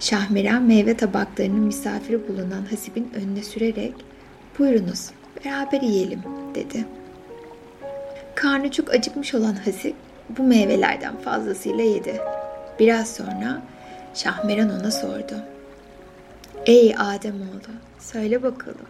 Şahmeran 0.00 0.62
meyve 0.62 0.96
tabaklarını 0.96 1.58
misafiri 1.58 2.28
bulunan 2.28 2.64
Hasib'in 2.70 3.10
önüne 3.14 3.42
sürerek 3.42 3.94
buyurunuz 4.58 5.10
beraber 5.44 5.80
yiyelim 5.80 6.22
dedi. 6.54 6.86
Karnı 8.34 8.70
çok 8.70 8.94
acıkmış 8.94 9.34
olan 9.34 9.54
Hasip 9.54 9.94
bu 10.38 10.42
meyvelerden 10.42 11.16
fazlasıyla 11.16 11.84
yedi. 11.84 12.20
Biraz 12.78 13.14
sonra 13.14 13.62
Şahmeran 14.14 14.80
ona 14.80 14.90
sordu. 14.90 15.34
Ey 16.66 16.94
Ademoğlu, 16.98 17.72
söyle 17.98 18.42
bakalım 18.42 18.86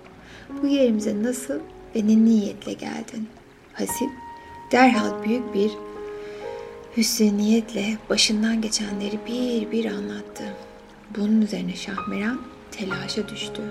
bu 0.63 0.67
yerimize 0.67 1.23
nasıl 1.23 1.61
ve 1.97 2.07
ne 2.07 2.25
niyetle 2.25 2.73
geldin? 2.73 3.29
Hasip 3.73 4.11
derhal 4.73 5.25
büyük 5.25 5.55
bir 5.55 5.71
hüsnü 6.97 7.39
niyetle 7.39 7.99
başından 8.11 8.61
geçenleri 8.61 9.19
bir 9.27 9.71
bir 9.71 9.85
anlattı. 9.85 10.45
Bunun 11.17 11.43
üzerine 11.43 11.77
Şahmeran 11.77 12.41
telaşa 12.71 13.29
düştü. 13.29 13.63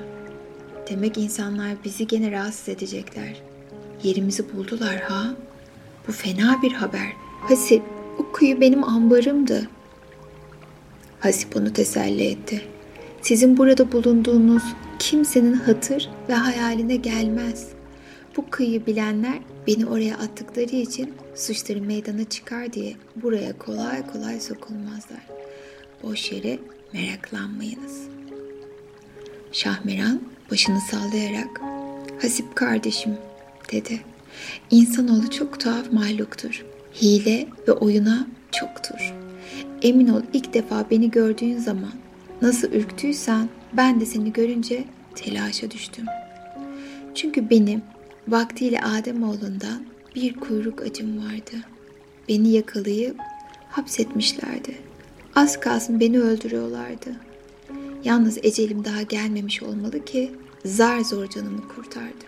Demek 0.89 1.17
insanlar 1.17 1.71
bizi 1.83 2.07
gene 2.07 2.31
rahatsız 2.31 2.69
edecekler. 2.69 3.41
Yerimizi 4.03 4.53
buldular 4.53 4.95
ha? 4.95 5.35
Bu 6.07 6.11
fena 6.11 6.59
bir 6.63 6.71
haber. 6.71 7.13
Hasip, 7.41 7.83
o 8.19 8.31
kuyu 8.31 8.61
benim 8.61 8.83
ambarımdı. 8.83 9.69
Hasip 11.19 11.55
onu 11.55 11.73
teselli 11.73 12.23
etti. 12.23 12.61
Sizin 13.21 13.57
burada 13.57 13.91
bulunduğunuz 13.91 14.63
kimsenin 14.99 15.53
hatır 15.53 16.09
ve 16.29 16.33
hayaline 16.33 16.95
gelmez. 16.95 17.67
Bu 18.37 18.49
kıyı 18.49 18.85
bilenler 18.85 19.39
beni 19.67 19.85
oraya 19.85 20.17
attıkları 20.17 20.75
için 20.75 21.13
suçları 21.35 21.81
meydana 21.81 22.23
çıkar 22.29 22.73
diye 22.73 22.95
buraya 23.15 23.57
kolay 23.57 24.07
kolay 24.07 24.39
sokulmazlar. 24.39 25.27
Boş 26.03 26.31
yere 26.31 26.59
meraklanmayınız. 26.93 28.01
Şahmeran 29.51 30.21
başını 30.51 30.79
sallayarak 30.91 31.61
Hasip 32.21 32.55
kardeşim 32.55 33.17
dedi. 33.71 33.99
İnsanoğlu 34.71 35.29
çok 35.29 35.59
tuhaf 35.59 35.91
mahluktur. 35.91 36.65
Hile 37.01 37.47
ve 37.67 37.71
oyuna 37.71 38.27
çoktur. 38.51 39.13
Emin 39.81 40.07
ol 40.07 40.21
ilk 40.33 40.53
defa 40.53 40.85
beni 40.91 41.11
gördüğün 41.11 41.57
zaman 41.57 41.93
nasıl 42.41 42.71
ürktüysen 42.71 43.49
ben 43.73 44.01
de 44.01 44.05
seni 44.05 44.33
görünce 44.33 44.83
telaşa 45.15 45.71
düştüm. 45.71 46.05
Çünkü 47.15 47.49
benim 47.49 47.81
vaktiyle 48.27 48.81
Ademoğlundan 48.81 49.85
bir 50.15 50.33
kuyruk 50.33 50.81
acım 50.81 51.17
vardı. 51.17 51.55
Beni 52.29 52.49
yakalayıp 52.49 53.17
hapsetmişlerdi. 53.69 54.75
Az 55.35 55.59
kalsın 55.59 55.99
beni 55.99 56.19
öldürüyorlardı. 56.19 57.09
Yalnız 58.03 58.37
ecelim 58.43 58.85
daha 58.85 59.01
gelmemiş 59.01 59.63
olmalı 59.63 60.05
ki 60.05 60.31
zar 60.65 60.99
zor 60.99 61.27
canımı 61.27 61.67
kurtardı. 61.67 62.25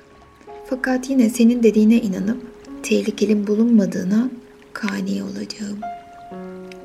Fakat 0.65 1.09
yine 1.09 1.29
senin 1.29 1.63
dediğine 1.63 1.95
inanıp 1.95 2.47
tehlikenin 2.83 3.47
bulunmadığına 3.47 4.29
kani 4.73 5.23
olacağım. 5.23 5.79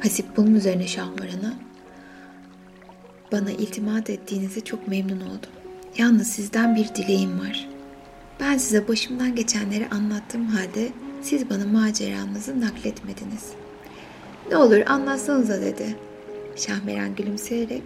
Hasip 0.00 0.26
bunun 0.36 0.54
üzerine 0.54 0.86
Şahmaran'a 0.86 1.54
bana 3.32 3.50
iltimat 3.50 4.10
ettiğinize 4.10 4.60
çok 4.60 4.88
memnun 4.88 5.20
oldum. 5.20 5.50
Yalnız 5.98 6.26
sizden 6.26 6.76
bir 6.76 6.88
dileğim 6.94 7.40
var. 7.40 7.68
Ben 8.40 8.58
size 8.58 8.88
başımdan 8.88 9.34
geçenleri 9.34 9.88
anlattığım 9.88 10.46
halde 10.46 10.88
siz 11.22 11.50
bana 11.50 11.66
maceranızı 11.66 12.60
nakletmediniz. 12.60 13.52
Ne 14.50 14.56
olur 14.56 14.80
anlatsanıza 14.86 15.60
dedi. 15.60 15.96
Şahmeran 16.56 17.14
gülümseyerek 17.14 17.82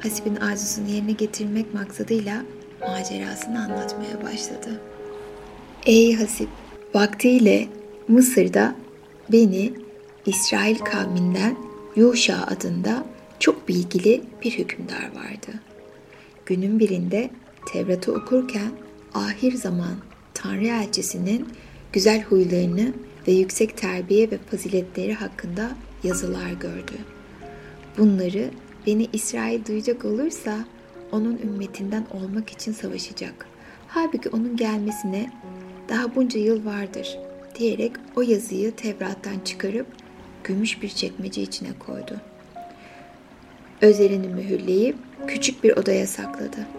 Hasip'in 0.00 0.36
arzusunu 0.36 0.88
yerine 0.88 1.12
getirmek 1.12 1.74
maksadıyla 1.74 2.42
macerasını 2.80 3.64
anlatmaya 3.64 4.22
başladı. 4.22 4.80
Ey 5.86 6.14
Hasip, 6.14 6.48
vaktiyle 6.94 7.68
Mısır'da 8.08 8.74
beni 9.32 9.72
İsrail 10.26 10.78
kavminden 10.78 11.56
Yuşa 11.96 12.42
adında 12.46 13.04
çok 13.40 13.68
bilgili 13.68 14.22
bir 14.44 14.50
hükümdar 14.50 15.10
vardı. 15.14 15.60
Günün 16.46 16.80
birinde 16.80 17.30
Tevrat'ı 17.72 18.12
okurken 18.12 18.70
ahir 19.14 19.52
zaman 19.52 19.94
Tanrı 20.34 20.66
elçisinin 20.66 21.48
güzel 21.92 22.22
huylarını 22.22 22.92
ve 23.28 23.32
yüksek 23.32 23.76
terbiye 23.76 24.30
ve 24.30 24.38
faziletleri 24.38 25.14
hakkında 25.14 25.70
yazılar 26.04 26.50
gördü. 26.50 26.92
Bunları 27.98 28.50
beni 28.86 29.08
İsrail 29.12 29.64
duyacak 29.64 30.04
olursa 30.04 30.64
onun 31.12 31.38
ümmetinden 31.38 32.06
olmak 32.10 32.50
için 32.50 32.72
savaşacak. 32.72 33.46
Halbuki 33.88 34.28
onun 34.28 34.56
gelmesine 34.56 35.32
daha 35.88 36.14
bunca 36.14 36.40
yıl 36.40 36.64
vardır 36.64 37.18
diyerek 37.58 37.92
o 38.16 38.22
yazıyı 38.22 38.76
Tevrat'tan 38.76 39.38
çıkarıp 39.44 39.86
gümüş 40.44 40.82
bir 40.82 40.88
çekmece 40.88 41.42
içine 41.42 41.78
koydu. 41.78 42.20
Özerini 43.80 44.28
mühürleyip 44.28 44.96
küçük 45.26 45.64
bir 45.64 45.76
odaya 45.76 46.06
sakladı. 46.06 46.77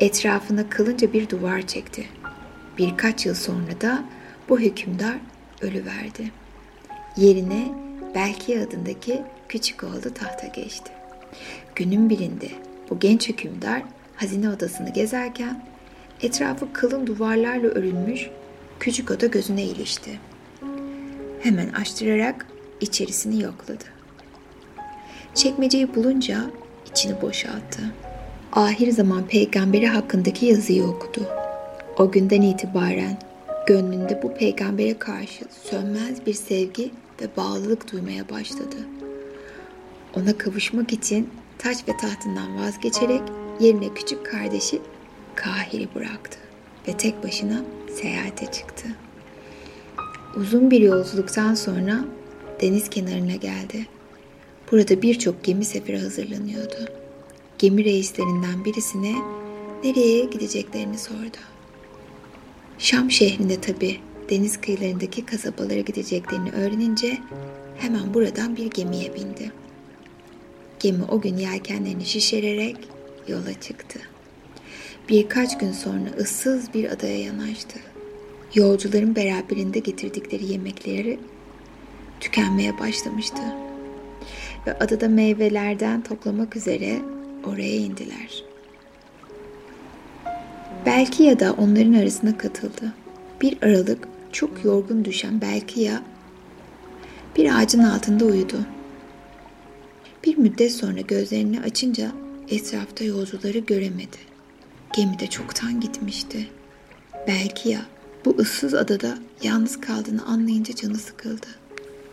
Etrafına 0.00 0.70
kalınca 0.70 1.12
bir 1.12 1.28
duvar 1.28 1.66
çekti. 1.66 2.06
Birkaç 2.78 3.26
yıl 3.26 3.34
sonra 3.34 3.80
da 3.80 4.04
bu 4.48 4.60
hükümdar 4.60 5.16
ölüverdi. 5.60 6.30
Yerine 7.16 7.68
Belki 8.14 8.60
adındaki 8.60 9.22
küçük 9.48 9.84
oğlu 9.84 10.14
tahta 10.14 10.46
geçti. 10.46 10.92
Günün 11.74 12.10
birinde 12.10 12.48
bu 12.90 12.98
genç 12.98 13.28
hükümdar 13.28 13.82
hazine 14.16 14.50
odasını 14.50 14.90
gezerken 14.92 15.64
etrafı 16.22 16.72
kalın 16.72 17.06
duvarlarla 17.06 17.68
örülmüş 17.68 18.30
küçük 18.80 19.10
oda 19.10 19.26
gözüne 19.26 19.62
ilişti. 19.62 20.20
Hemen 21.42 21.68
açtırarak 21.68 22.46
içerisini 22.80 23.42
yokladı. 23.42 23.84
Çekmeceyi 25.34 25.94
bulunca 25.94 26.44
içini 26.90 27.22
boşalttı. 27.22 27.82
Ahir 28.52 28.92
zaman 28.92 29.26
peygamberi 29.26 29.86
hakkındaki 29.86 30.46
yazıyı 30.46 30.84
okudu. 30.84 31.20
O 31.98 32.10
günden 32.10 32.42
itibaren 32.42 33.18
gönlünde 33.66 34.20
bu 34.22 34.34
peygambere 34.34 34.98
karşı 34.98 35.44
sönmez 35.64 36.26
bir 36.26 36.34
sevgi 36.34 36.90
ve 37.22 37.26
bağlılık 37.36 37.92
duymaya 37.92 38.28
başladı. 38.28 38.76
Ona 40.16 40.38
kavuşmak 40.38 40.92
için 40.92 41.30
taç 41.58 41.76
ve 41.88 41.96
tahtından 41.96 42.56
vazgeçerek 42.56 43.20
yerine 43.60 43.94
küçük 43.94 44.26
kardeşi 44.26 44.80
Kahir'i 45.34 45.94
bıraktı 45.94 46.38
ve 46.88 46.96
tek 46.96 47.24
başına 47.24 47.62
seyahate 48.02 48.46
çıktı. 48.46 48.88
Uzun 50.36 50.70
bir 50.70 50.80
yolculuktan 50.80 51.54
sonra 51.54 52.04
deniz 52.60 52.90
kenarına 52.90 53.36
geldi. 53.36 53.86
Burada 54.72 55.02
birçok 55.02 55.44
gemi 55.44 55.64
seferi 55.64 55.98
hazırlanıyordu. 55.98 57.07
Gemi 57.58 57.84
reislerinden 57.84 58.64
birisine 58.64 59.14
nereye 59.84 60.24
gideceklerini 60.24 60.98
sordu. 60.98 61.36
Şam 62.78 63.10
şehrinde 63.10 63.60
tabi 63.60 64.00
deniz 64.30 64.60
kıyılarındaki 64.60 65.26
kasabalara 65.26 65.80
gideceklerini 65.80 66.50
öğrenince 66.50 67.18
hemen 67.78 68.14
buradan 68.14 68.56
bir 68.56 68.70
gemiye 68.70 69.14
bindi. 69.14 69.52
Gemi 70.80 71.04
o 71.04 71.20
gün 71.20 71.36
yelkenlerini 71.36 72.06
şişirerek 72.06 72.76
yola 73.28 73.60
çıktı. 73.60 74.00
Birkaç 75.08 75.58
gün 75.58 75.72
sonra 75.72 76.10
ıssız 76.20 76.74
bir 76.74 76.92
adaya 76.92 77.18
yanaştı. 77.18 77.78
Yolcuların 78.54 79.16
beraberinde 79.16 79.78
getirdikleri 79.78 80.52
yemekleri 80.52 81.18
tükenmeye 82.20 82.78
başlamıştı. 82.78 83.42
Ve 84.66 84.78
adada 84.78 85.08
meyvelerden 85.08 86.02
toplamak 86.02 86.56
üzere 86.56 86.98
oraya 87.48 87.76
indiler. 87.76 88.44
Belki 90.86 91.22
ya 91.22 91.40
da 91.40 91.52
onların 91.52 91.92
arasına 91.92 92.38
katıldı. 92.38 92.92
Bir 93.40 93.62
aralık 93.62 94.08
çok 94.32 94.64
yorgun 94.64 95.04
düşen 95.04 95.40
belki 95.40 95.80
ya 95.80 96.02
bir 97.36 97.58
ağacın 97.58 97.78
altında 97.78 98.24
uyudu. 98.24 98.58
Bir 100.24 100.36
müddet 100.36 100.72
sonra 100.72 101.00
gözlerini 101.00 101.60
açınca 101.60 102.12
etrafta 102.48 103.04
yolcuları 103.04 103.58
göremedi. 103.58 104.16
Gemi 104.96 105.18
de 105.18 105.26
çoktan 105.26 105.80
gitmişti. 105.80 106.48
Belki 107.26 107.68
ya 107.68 107.86
bu 108.24 108.36
ıssız 108.38 108.74
adada 108.74 109.18
yalnız 109.42 109.80
kaldığını 109.80 110.24
anlayınca 110.24 110.74
canı 110.74 110.98
sıkıldı. 110.98 111.46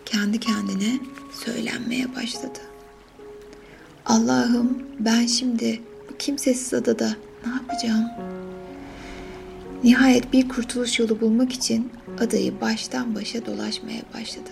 Kendi 0.05 0.39
kendine 0.39 0.99
söylenmeye 1.45 2.15
başladı. 2.15 2.59
Allah'ım 4.05 4.83
ben 4.99 5.25
şimdi 5.25 5.81
bu 6.09 6.17
kimsesiz 6.17 6.73
adada 6.73 7.15
ne 7.45 7.53
yapacağım? 7.53 8.05
Nihayet 9.83 10.33
bir 10.33 10.49
kurtuluş 10.49 10.99
yolu 10.99 11.21
bulmak 11.21 11.53
için 11.53 11.91
adayı 12.19 12.61
baştan 12.61 13.15
başa 13.15 13.45
dolaşmaya 13.45 14.01
başladı. 14.13 14.49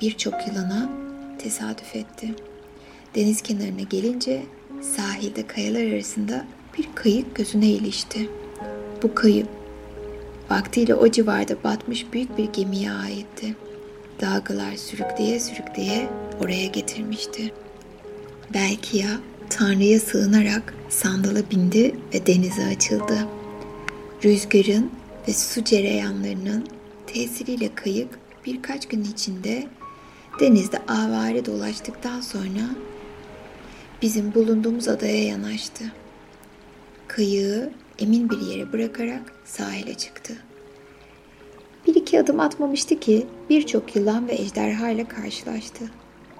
Birçok 0.00 0.34
yılana 0.46 0.90
tesadüf 1.38 1.96
etti. 1.96 2.34
Deniz 3.14 3.42
kenarına 3.42 3.82
gelince 3.90 4.42
sahilde 4.96 5.46
kayalar 5.46 5.92
arasında 5.92 6.44
bir 6.78 6.88
kayık 6.94 7.34
gözüne 7.34 7.68
ilişti. 7.68 8.30
Bu 9.02 9.14
kayık 9.14 9.46
vaktiyle 10.50 10.94
o 10.94 11.10
civarda 11.10 11.64
batmış 11.64 12.12
büyük 12.12 12.38
bir 12.38 12.52
gemiye 12.52 12.92
aitti. 12.92 13.56
Dalgalar 14.20 14.76
sürükleye 14.76 15.40
sürükleye 15.40 16.08
oraya 16.40 16.66
getirmişti. 16.66 17.52
Belki 18.54 18.98
ya 18.98 19.20
Tanrı'ya 19.50 20.00
sığınarak 20.00 20.74
sandala 20.88 21.50
bindi 21.50 21.94
ve 22.14 22.26
denize 22.26 22.66
açıldı. 22.66 23.26
Rüzgarın 24.24 24.90
ve 25.28 25.32
su 25.32 25.64
cereyanlarının 25.64 26.66
tesiriyle 27.06 27.74
kayık 27.74 28.18
birkaç 28.46 28.88
gün 28.88 29.04
içinde 29.04 29.66
denizde 30.40 30.78
avare 30.78 31.46
dolaştıktan 31.46 32.20
sonra 32.20 32.76
bizim 34.02 34.34
bulunduğumuz 34.34 34.88
adaya 34.88 35.24
yanaştı. 35.24 35.84
Kayığı 37.08 37.72
emin 37.98 38.30
bir 38.30 38.40
yere 38.40 38.72
bırakarak 38.72 39.32
sahile 39.44 39.94
çıktı. 39.94 40.34
Bir 41.86 41.94
iki 41.94 42.20
adım 42.20 42.40
atmamıştı 42.40 43.00
ki 43.00 43.26
birçok 43.50 43.96
yılan 43.96 44.28
ve 44.28 44.32
ejderha 44.32 44.90
ile 44.90 45.04
karşılaştı. 45.04 45.84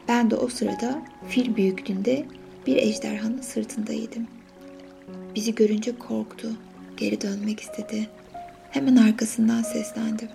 Ben 0.08 0.30
de 0.30 0.36
o 0.36 0.48
sırada 0.48 1.02
fil 1.28 1.56
büyüklüğünde 1.56 2.26
bir 2.66 2.76
ejderhanın 2.76 3.40
sırtındaydım. 3.40 4.26
Bizi 5.34 5.54
görünce 5.54 5.98
korktu, 5.98 6.48
geri 6.96 7.20
dönmek 7.20 7.60
istedi. 7.60 8.08
Hemen 8.70 8.96
arkasından 8.96 9.62
seslendim. 9.62 10.28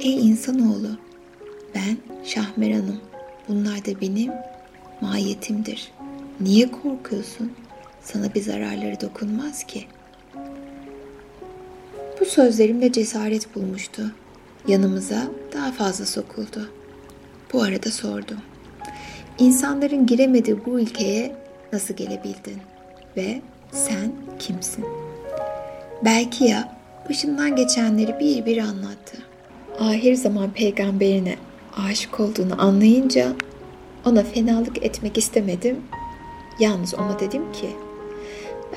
Ey 0.00 0.28
insanoğlu, 0.28 0.98
ben 1.74 1.96
Şahmeran'ım. 2.24 3.00
Bunlar 3.48 3.84
da 3.86 4.00
benim 4.00 4.32
mahiyetimdir. 5.00 5.92
Niye 6.40 6.70
korkuyorsun? 6.70 7.52
Sana 8.02 8.34
bir 8.34 8.42
zararları 8.42 9.00
dokunmaz 9.00 9.64
ki. 9.64 9.86
Bu 12.20 12.24
sözlerimle 12.24 12.92
cesaret 12.92 13.54
bulmuştu. 13.54 14.02
Yanımıza 14.68 15.28
daha 15.52 15.72
fazla 15.72 16.06
sokuldu. 16.06 16.70
Bu 17.52 17.62
arada 17.62 17.90
sordum. 17.90 18.38
İnsanların 19.38 20.06
giremediği 20.06 20.56
bu 20.66 20.80
ülkeye 20.80 21.32
nasıl 21.72 21.94
gelebildin? 21.94 22.58
Ve 23.16 23.40
sen 23.72 24.12
kimsin? 24.38 24.84
Belki 26.04 26.44
ya 26.44 26.78
başından 27.08 27.56
geçenleri 27.56 28.20
bir 28.20 28.46
bir 28.46 28.58
anlattı. 28.58 29.18
Ahir 29.78 30.14
zaman 30.14 30.50
peygamberine 30.50 31.36
aşık 31.76 32.20
olduğunu 32.20 32.62
anlayınca 32.62 33.32
ona 34.06 34.22
fenalık 34.22 34.84
etmek 34.84 35.18
istemedim. 35.18 35.76
Yalnız 36.60 36.94
ona 36.94 37.20
dedim 37.20 37.52
ki 37.52 37.68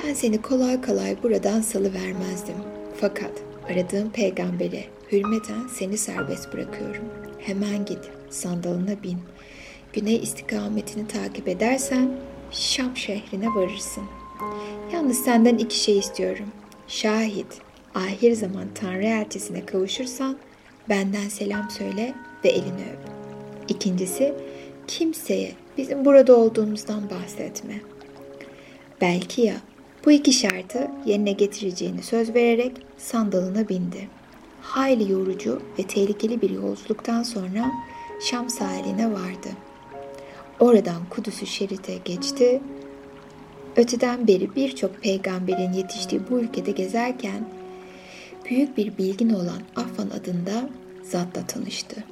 ben 0.03 0.13
seni 0.13 0.41
kolay 0.41 0.81
kolay 0.81 1.23
buradan 1.23 1.61
salı 1.61 1.93
vermezdim. 1.93 2.55
Fakat 2.99 3.31
aradığım 3.71 4.09
peygambere 4.09 4.83
hürmeten 5.11 5.67
seni 5.73 5.97
serbest 5.97 6.53
bırakıyorum. 6.53 7.05
Hemen 7.39 7.85
git, 7.85 8.09
sandalına 8.29 9.03
bin. 9.03 9.17
Güney 9.93 10.15
istikametini 10.15 11.07
takip 11.07 11.47
edersen 11.47 12.09
Şam 12.51 12.97
şehrine 12.97 13.47
varırsın. 13.47 14.03
Yalnız 14.93 15.23
senden 15.23 15.57
iki 15.57 15.79
şey 15.79 15.97
istiyorum. 15.97 16.45
Şahit, 16.87 17.61
ahir 17.95 18.33
zaman 18.33 18.67
Tanrı 18.75 19.03
elçisine 19.03 19.65
kavuşursan 19.65 20.37
benden 20.89 21.29
selam 21.29 21.69
söyle 21.69 22.13
ve 22.45 22.49
elini 22.49 22.81
öp. 22.81 23.11
İkincisi, 23.67 24.33
kimseye 24.87 25.51
bizim 25.77 26.05
burada 26.05 26.35
olduğumuzdan 26.35 27.09
bahsetme. 27.09 27.81
Belki 29.01 29.41
ya 29.41 29.55
bu 30.05 30.11
iki 30.11 30.33
şartı 30.33 30.87
yerine 31.05 31.31
getireceğini 31.31 32.03
söz 32.03 32.35
vererek 32.35 32.71
sandalına 32.97 33.69
bindi. 33.69 34.07
Hayli 34.61 35.11
yorucu 35.11 35.61
ve 35.79 35.83
tehlikeli 35.83 36.41
bir 36.41 36.49
yolculuktan 36.49 37.23
sonra 37.23 37.71
Şam 38.21 38.49
sahiline 38.49 39.11
vardı. 39.11 39.49
Oradan 40.61 41.01
Kudüs'ü 41.09 41.45
şerite 41.47 41.97
geçti. 42.05 42.61
Öteden 43.75 44.27
beri 44.27 44.55
birçok 44.55 45.01
peygamberin 45.01 45.73
yetiştiği 45.73 46.21
bu 46.29 46.39
ülkede 46.39 46.71
gezerken 46.71 47.49
büyük 48.45 48.77
bir 48.77 48.97
bilgin 48.97 49.29
olan 49.29 49.61
Affan 49.75 50.09
adında 50.09 50.69
zatla 51.03 51.47
tanıştı. 51.47 52.03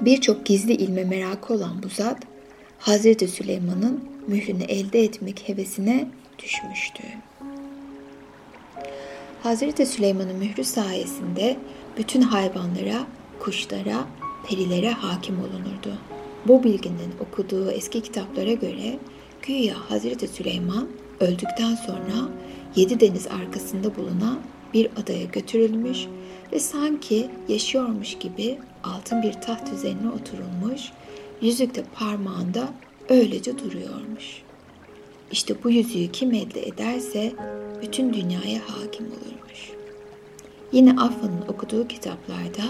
Birçok 0.00 0.46
gizli 0.46 0.72
ilme 0.72 1.04
merakı 1.04 1.54
olan 1.54 1.82
bu 1.82 1.88
zat, 1.88 2.18
Hazreti 2.78 3.28
Süleyman'ın 3.28 4.04
mührünü 4.26 4.64
elde 4.64 5.02
etmek 5.02 5.48
hevesine 5.48 6.08
düşmüştü. 6.38 7.02
Hazreti 9.42 9.86
Süleyman'ın 9.86 10.36
mührü 10.36 10.64
sayesinde 10.64 11.56
bütün 11.98 12.22
hayvanlara, 12.22 13.06
kuşlara, 13.40 14.06
perilere 14.48 14.90
hakim 14.90 15.40
olunurdu. 15.40 16.17
Bu 16.46 16.64
bilginin 16.64 17.14
okuduğu 17.20 17.70
eski 17.70 18.00
kitaplara 18.00 18.52
göre 18.52 18.98
güya 19.42 19.90
Hazreti 19.90 20.28
Süleyman 20.28 20.88
öldükten 21.20 21.74
sonra 21.74 22.28
yedi 22.76 23.00
deniz 23.00 23.26
arkasında 23.26 23.96
bulunan 23.96 24.40
bir 24.74 24.88
adaya 25.02 25.24
götürülmüş 25.24 26.06
ve 26.52 26.58
sanki 26.58 27.30
yaşıyormuş 27.48 28.18
gibi 28.18 28.58
altın 28.84 29.22
bir 29.22 29.32
taht 29.32 29.72
üzerine 29.72 30.08
oturulmuş, 30.08 30.82
yüzük 31.42 31.74
de 31.74 31.84
parmağında 31.94 32.68
öylece 33.08 33.58
duruyormuş. 33.58 34.42
İşte 35.32 35.54
bu 35.64 35.70
yüzüğü 35.70 36.12
kim 36.12 36.34
elde 36.34 36.66
ederse 36.66 37.32
bütün 37.82 38.12
dünyaya 38.12 38.60
hakim 38.60 39.06
olurmuş. 39.06 39.72
Yine 40.72 40.90
Affa'nın 40.90 41.42
okuduğu 41.48 41.88
kitaplarda 41.88 42.62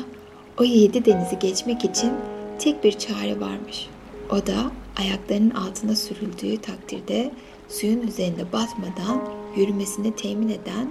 o 0.59 0.65
yedi 0.65 1.05
denizi 1.05 1.39
geçmek 1.39 1.85
için 1.85 2.13
tek 2.59 2.85
bir 2.85 2.93
çare 2.93 3.41
varmış. 3.41 3.89
O 4.31 4.47
da 4.47 4.71
ayaklarının 4.97 5.51
altına 5.51 5.97
sürüldüğü 5.97 6.57
takdirde 6.57 7.31
suyun 7.69 8.01
üzerinde 8.01 8.53
batmadan 8.53 9.23
yürümesini 9.57 10.17
temin 10.17 10.49
eden 10.49 10.91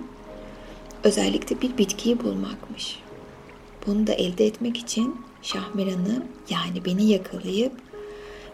özellikle 1.04 1.62
bir 1.62 1.78
bitkiyi 1.78 2.24
bulmakmış. 2.24 3.00
Bunu 3.88 4.08
da 4.08 4.14
elde 4.14 4.46
etmek 4.46 4.78
için 4.78 5.16
Şahmeran'ı 5.42 6.24
yani 6.50 6.86
beni 6.86 7.10
yakalayıp 7.10 7.72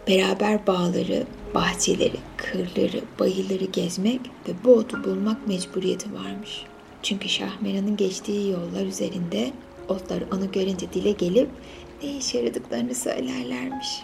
beraber 0.08 0.68
bağları, 0.68 1.24
bahçeleri, 1.56 2.18
kırları, 2.38 3.02
bayırları 3.20 3.66
gezmek 3.66 4.22
ve 4.48 4.52
bu 4.64 4.74
otu 4.74 5.04
bulmak 5.04 5.48
mecburiyeti 5.48 6.14
varmış. 6.14 6.66
Çünkü 7.04 7.30
Şahmeran'ın 7.30 7.98
geçtiği 7.98 8.52
yollar 8.52 8.86
üzerinde 8.86 9.52
otlar 9.88 10.24
onu 10.36 10.52
görünce 10.52 10.94
dile 10.94 11.12
gelip 11.12 11.50
ne 12.04 12.18
işe 12.18 12.38
yaradıklarını 12.38 12.96
söylerlermiş. 12.96 14.04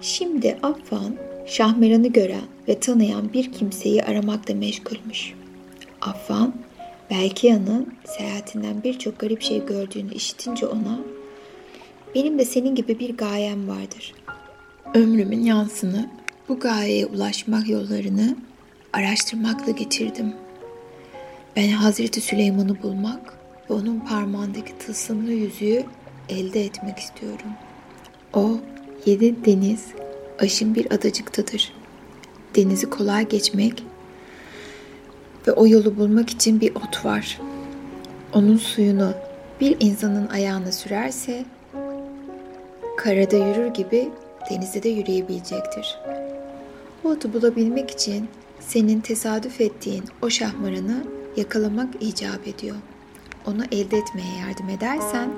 Şimdi 0.00 0.58
Affan, 0.62 1.16
Şahmeran'ı 1.46 2.08
gören 2.08 2.44
ve 2.68 2.80
tanıyan 2.80 3.32
bir 3.32 3.52
kimseyi 3.52 4.04
aramakla 4.04 4.54
meşgulmüş. 4.54 5.34
Affan, 6.00 6.54
Belkia'nın 7.10 7.94
seyahatinden 8.04 8.82
birçok 8.84 9.18
garip 9.18 9.42
şey 9.42 9.66
gördüğünü 9.66 10.14
işitince 10.14 10.66
ona 10.66 10.98
benim 12.14 12.38
de 12.38 12.44
senin 12.44 12.74
gibi 12.74 12.98
bir 12.98 13.16
gayem 13.16 13.68
vardır. 13.68 14.14
Ömrümün 14.94 15.44
yansını 15.44 16.10
bu 16.48 16.60
gayeye 16.60 17.06
ulaşmak 17.06 17.68
yollarını 17.68 18.36
araştırmakla 18.92 19.72
getirdim. 19.72 20.34
Ben 21.56 21.68
Hazreti 21.68 22.20
Süleyman'ı 22.20 22.82
bulmak 22.82 23.38
ve 23.70 23.74
onun 23.74 24.00
parmağındaki 24.00 24.78
tılsımlı 24.78 25.32
yüzüğü 25.32 25.84
elde 26.28 26.64
etmek 26.64 26.98
istiyorum. 26.98 27.50
O 28.32 28.50
yedi 29.06 29.44
deniz 29.44 29.86
aşın 30.38 30.74
bir 30.74 30.92
adacıktadır. 30.92 31.72
Denizi 32.56 32.90
kolay 32.90 33.28
geçmek 33.28 33.84
ve 35.46 35.52
o 35.52 35.66
yolu 35.66 35.96
bulmak 35.96 36.30
için 36.30 36.60
bir 36.60 36.74
ot 36.74 37.04
var. 37.04 37.40
Onun 38.32 38.56
suyunu 38.56 39.14
bir 39.60 39.76
insanın 39.80 40.28
ayağına 40.28 40.72
sürerse 40.72 41.44
karada 42.96 43.36
yürür 43.36 43.66
gibi 43.66 44.08
denizde 44.50 44.82
de 44.82 44.88
yürüyebilecektir. 44.88 45.98
O 47.04 47.08
otu 47.08 47.32
bulabilmek 47.32 47.90
için 47.90 48.28
senin 48.60 49.00
tesadüf 49.00 49.60
ettiğin 49.60 50.04
o 50.22 50.30
şahmaranı 50.30 51.04
yakalamak 51.36 51.88
icap 52.00 52.48
ediyor. 52.48 52.76
Onu 53.46 53.64
elde 53.64 53.96
etmeye 53.96 54.38
yardım 54.46 54.68
edersen 54.68 55.30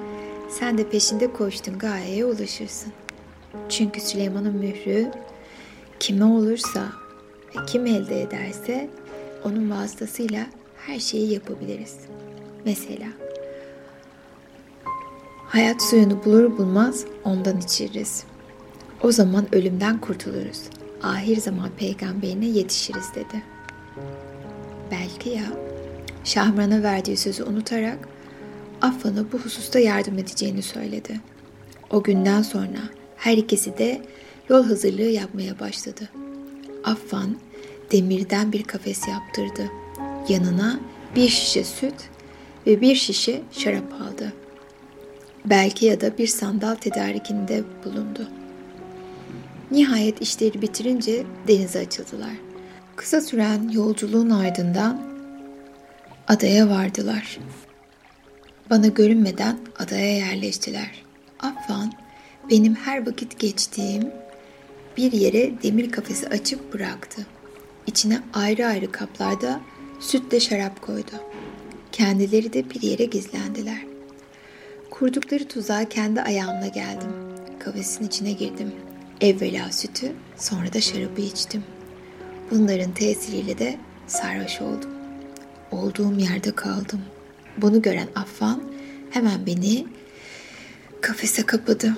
sen 0.48 0.78
de 0.78 0.88
peşinde 0.88 1.32
koştun 1.32 1.78
gayeye 1.78 2.24
ulaşırsın. 2.24 2.92
Çünkü 3.68 4.00
Süleyman'ın 4.00 4.56
mührü 4.56 5.10
kime 6.00 6.24
olursa 6.24 6.92
ve 7.56 7.66
kim 7.66 7.86
elde 7.86 8.22
ederse 8.22 8.90
onun 9.44 9.70
vasıtasıyla 9.70 10.46
her 10.86 10.98
şeyi 10.98 11.32
yapabiliriz. 11.32 11.96
Mesela 12.64 13.06
hayat 15.46 15.82
suyunu 15.82 16.24
bulur 16.24 16.58
bulmaz 16.58 17.04
ondan 17.24 17.58
içiriz. 17.58 18.24
O 19.02 19.12
zaman 19.12 19.54
ölümden 19.54 20.00
kurtuluruz. 20.00 20.62
Ahir 21.02 21.36
zaman 21.36 21.70
peygamberine 21.76 22.46
yetişiriz 22.46 23.14
dedi. 23.14 23.42
Belki 24.90 25.28
ya 25.28 25.44
Şahran'a 26.24 26.82
verdiği 26.82 27.16
sözü 27.16 27.44
unutarak 27.44 28.08
Affan'a 28.82 29.32
bu 29.32 29.38
hususta 29.38 29.78
yardım 29.78 30.18
edeceğini 30.18 30.62
söyledi. 30.62 31.20
O 31.90 32.02
günden 32.02 32.42
sonra 32.42 32.78
her 33.16 33.36
ikisi 33.36 33.78
de 33.78 34.02
yol 34.48 34.64
hazırlığı 34.64 35.10
yapmaya 35.10 35.58
başladı. 35.60 36.08
Affan 36.84 37.36
demirden 37.92 38.52
bir 38.52 38.62
kafes 38.62 39.08
yaptırdı. 39.08 39.70
Yanına 40.28 40.80
bir 41.16 41.28
şişe 41.28 41.64
süt 41.64 41.94
ve 42.66 42.80
bir 42.80 42.94
şişe 42.94 43.42
şarap 43.52 43.92
aldı. 43.92 44.32
Belki 45.44 45.86
ya 45.86 46.00
da 46.00 46.18
bir 46.18 46.26
sandal 46.26 46.74
tedarikinde 46.74 47.64
bulundu. 47.84 48.28
Nihayet 49.70 50.22
işleri 50.22 50.62
bitirince 50.62 51.24
denize 51.48 51.78
açıldılar. 51.78 52.32
Kısa 52.96 53.20
süren 53.20 53.68
yolculuğun 53.68 54.30
ardından 54.30 55.00
adaya 56.28 56.68
vardılar. 56.68 57.38
Bana 58.70 58.86
görünmeden 58.86 59.58
adaya 59.78 60.16
yerleştiler. 60.16 60.90
Affan 61.40 61.92
benim 62.50 62.74
her 62.74 63.06
vakit 63.06 63.38
geçtiğim 63.38 64.10
bir 64.96 65.12
yere 65.12 65.62
demir 65.62 65.90
kafesi 65.90 66.28
açıp 66.28 66.74
bıraktı. 66.74 67.26
İçine 67.86 68.20
ayrı 68.34 68.66
ayrı 68.66 68.92
kaplarda 68.92 69.60
sütle 70.00 70.40
şarap 70.40 70.82
koydu. 70.82 71.12
Kendileri 71.92 72.52
de 72.52 72.70
bir 72.70 72.82
yere 72.82 73.04
gizlendiler. 73.04 73.78
Kurdukları 74.90 75.48
tuzağa 75.48 75.88
kendi 75.88 76.22
ayağımla 76.22 76.66
geldim. 76.66 77.10
Kafesin 77.58 78.06
içine 78.06 78.32
girdim. 78.32 78.72
Evvela 79.20 79.72
sütü, 79.72 80.12
sonra 80.36 80.72
da 80.72 80.80
şarabı 80.80 81.20
içtim. 81.20 81.64
Bunların 82.50 82.92
tesiriyle 82.92 83.58
de 83.58 83.76
sarhoş 84.06 84.60
oldum. 84.60 84.90
Olduğum 85.72 86.18
yerde 86.18 86.54
kaldım. 86.54 87.00
Bunu 87.58 87.82
gören 87.82 88.08
Affan 88.14 88.62
hemen 89.10 89.46
beni 89.46 89.86
kafese 91.00 91.42
kapadı 91.42 91.96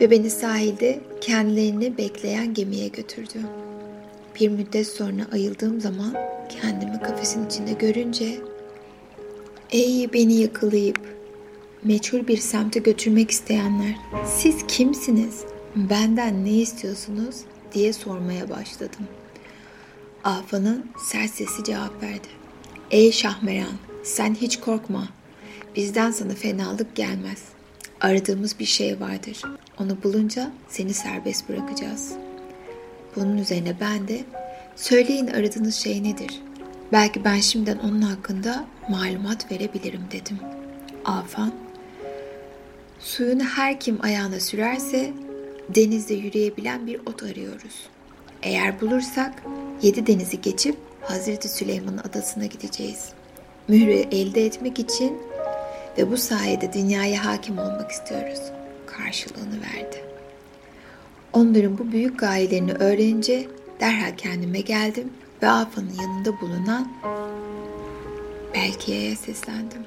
ve 0.00 0.10
beni 0.10 0.30
sahilde 0.30 1.00
kendilerini 1.20 1.98
bekleyen 1.98 2.54
gemiye 2.54 2.88
götürdü. 2.88 3.38
Bir 4.40 4.48
müddet 4.48 4.86
sonra 4.86 5.22
ayıldığım 5.32 5.80
zaman 5.80 6.14
kendimi 6.48 7.00
kafesin 7.00 7.46
içinde 7.46 7.72
görünce 7.72 8.40
Ey 9.70 10.12
beni 10.12 10.34
yakalayıp 10.34 11.00
meçhul 11.84 12.26
bir 12.26 12.36
semte 12.36 12.80
götürmek 12.80 13.30
isteyenler 13.30 13.94
siz 14.26 14.66
kimsiniz? 14.68 15.44
Benden 15.76 16.44
ne 16.44 16.50
istiyorsunuz? 16.50 17.36
diye 17.74 17.92
sormaya 17.92 18.50
başladım. 18.50 19.06
Afan'ın 20.24 20.86
sert 20.98 21.30
sesi 21.30 21.64
cevap 21.64 22.02
verdi. 22.02 22.28
Ey 22.90 23.12
Şahmeran 23.12 23.87
sen 24.08 24.34
hiç 24.34 24.60
korkma. 24.60 25.08
Bizden 25.76 26.10
sana 26.10 26.34
fenalık 26.34 26.96
gelmez. 26.96 27.42
Aradığımız 28.00 28.58
bir 28.58 28.64
şey 28.64 29.00
vardır. 29.00 29.42
Onu 29.78 30.02
bulunca 30.02 30.50
seni 30.68 30.94
serbest 30.94 31.48
bırakacağız. 31.48 32.12
Bunun 33.16 33.38
üzerine 33.38 33.80
ben 33.80 34.08
de 34.08 34.24
söyleyin 34.76 35.26
aradığınız 35.26 35.74
şey 35.74 36.04
nedir? 36.04 36.42
Belki 36.92 37.24
ben 37.24 37.40
şimdiden 37.40 37.78
onun 37.78 38.02
hakkında 38.02 38.64
malumat 38.88 39.52
verebilirim 39.52 40.02
dedim. 40.12 40.38
Afan, 41.04 41.52
suyunu 43.00 43.44
her 43.44 43.80
kim 43.80 43.98
ayağına 44.02 44.40
sürerse 44.40 45.12
denizde 45.68 46.14
yürüyebilen 46.14 46.86
bir 46.86 47.00
ot 47.06 47.22
arıyoruz. 47.22 47.88
Eğer 48.42 48.80
bulursak 48.80 49.42
yedi 49.82 50.06
denizi 50.06 50.40
geçip 50.40 50.76
Hazreti 51.00 51.48
Süleyman'ın 51.48 51.98
adasına 51.98 52.46
gideceğiz. 52.46 53.17
Mührü 53.68 53.92
elde 53.92 54.46
etmek 54.46 54.78
için 54.78 55.18
ve 55.98 56.10
bu 56.10 56.16
sayede 56.16 56.72
dünyaya 56.72 57.24
hakim 57.24 57.58
olmak 57.58 57.90
istiyoruz. 57.90 58.40
Karşılığını 58.86 59.60
verdi. 59.60 60.04
Onların 61.32 61.78
bu 61.78 61.92
büyük 61.92 62.18
gayelerini 62.18 62.72
öğrenince 62.72 63.48
derhal 63.80 64.16
kendime 64.16 64.60
geldim 64.60 65.12
ve 65.42 65.48
Afa'nın 65.48 65.92
yanında 66.02 66.40
bulunan 66.40 66.92
Belkiye'ye 68.54 69.16
seslendim. 69.16 69.82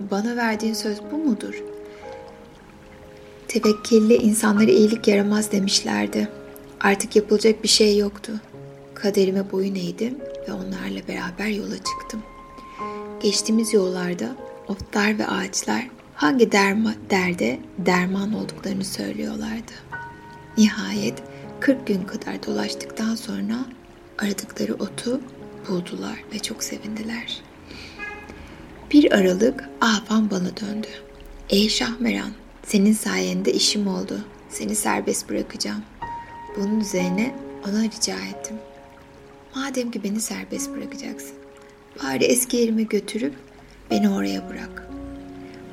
Bana 0.00 0.36
verdiğin 0.36 0.74
söz 0.74 0.98
bu 1.12 1.18
mudur? 1.18 1.62
Tevekkille 3.48 4.16
insanlara 4.16 4.70
iyilik 4.70 5.08
yaramaz 5.08 5.52
demişlerdi. 5.52 6.28
Artık 6.80 7.16
yapılacak 7.16 7.62
bir 7.62 7.68
şey 7.68 7.98
yoktu. 7.98 8.32
Kaderime 8.94 9.52
boyun 9.52 9.74
eğdim 9.74 10.18
ve 10.48 10.52
onlarla 10.52 11.08
beraber 11.08 11.46
yola 11.46 11.76
çıktım. 11.76 12.22
Geçtiğimiz 13.22 13.74
yollarda 13.74 14.36
otlar 14.68 15.18
ve 15.18 15.26
ağaçlar 15.26 15.88
hangi 16.14 16.52
derma, 16.52 16.94
derde 17.10 17.60
derman 17.78 18.32
olduklarını 18.32 18.84
söylüyorlardı. 18.84 19.72
Nihayet 20.58 21.22
40 21.60 21.86
gün 21.86 22.02
kadar 22.02 22.46
dolaştıktan 22.46 23.14
sonra 23.14 23.66
aradıkları 24.18 24.74
otu 24.74 25.20
buldular 25.68 26.24
ve 26.34 26.38
çok 26.38 26.62
sevindiler. 26.62 27.42
Bir 28.92 29.12
aralık 29.12 29.68
Afan 29.80 30.30
bana 30.30 30.56
döndü. 30.56 30.88
Ey 31.50 31.68
Şahmeran, 31.68 32.30
senin 32.66 32.92
sayende 32.92 33.52
işim 33.52 33.86
oldu. 33.86 34.20
Seni 34.48 34.74
serbest 34.74 35.28
bırakacağım. 35.28 35.82
Bunun 36.56 36.80
üzerine 36.80 37.34
ona 37.68 37.82
rica 37.82 38.16
ettim. 38.16 38.56
Madem 39.54 39.90
ki 39.90 40.04
beni 40.04 40.20
serbest 40.20 40.70
bırakacaksın, 40.70 41.36
bari 42.02 42.24
eski 42.24 42.56
yerime 42.56 42.82
götürüp 42.82 43.34
beni 43.90 44.10
oraya 44.10 44.48
bırak. 44.48 44.88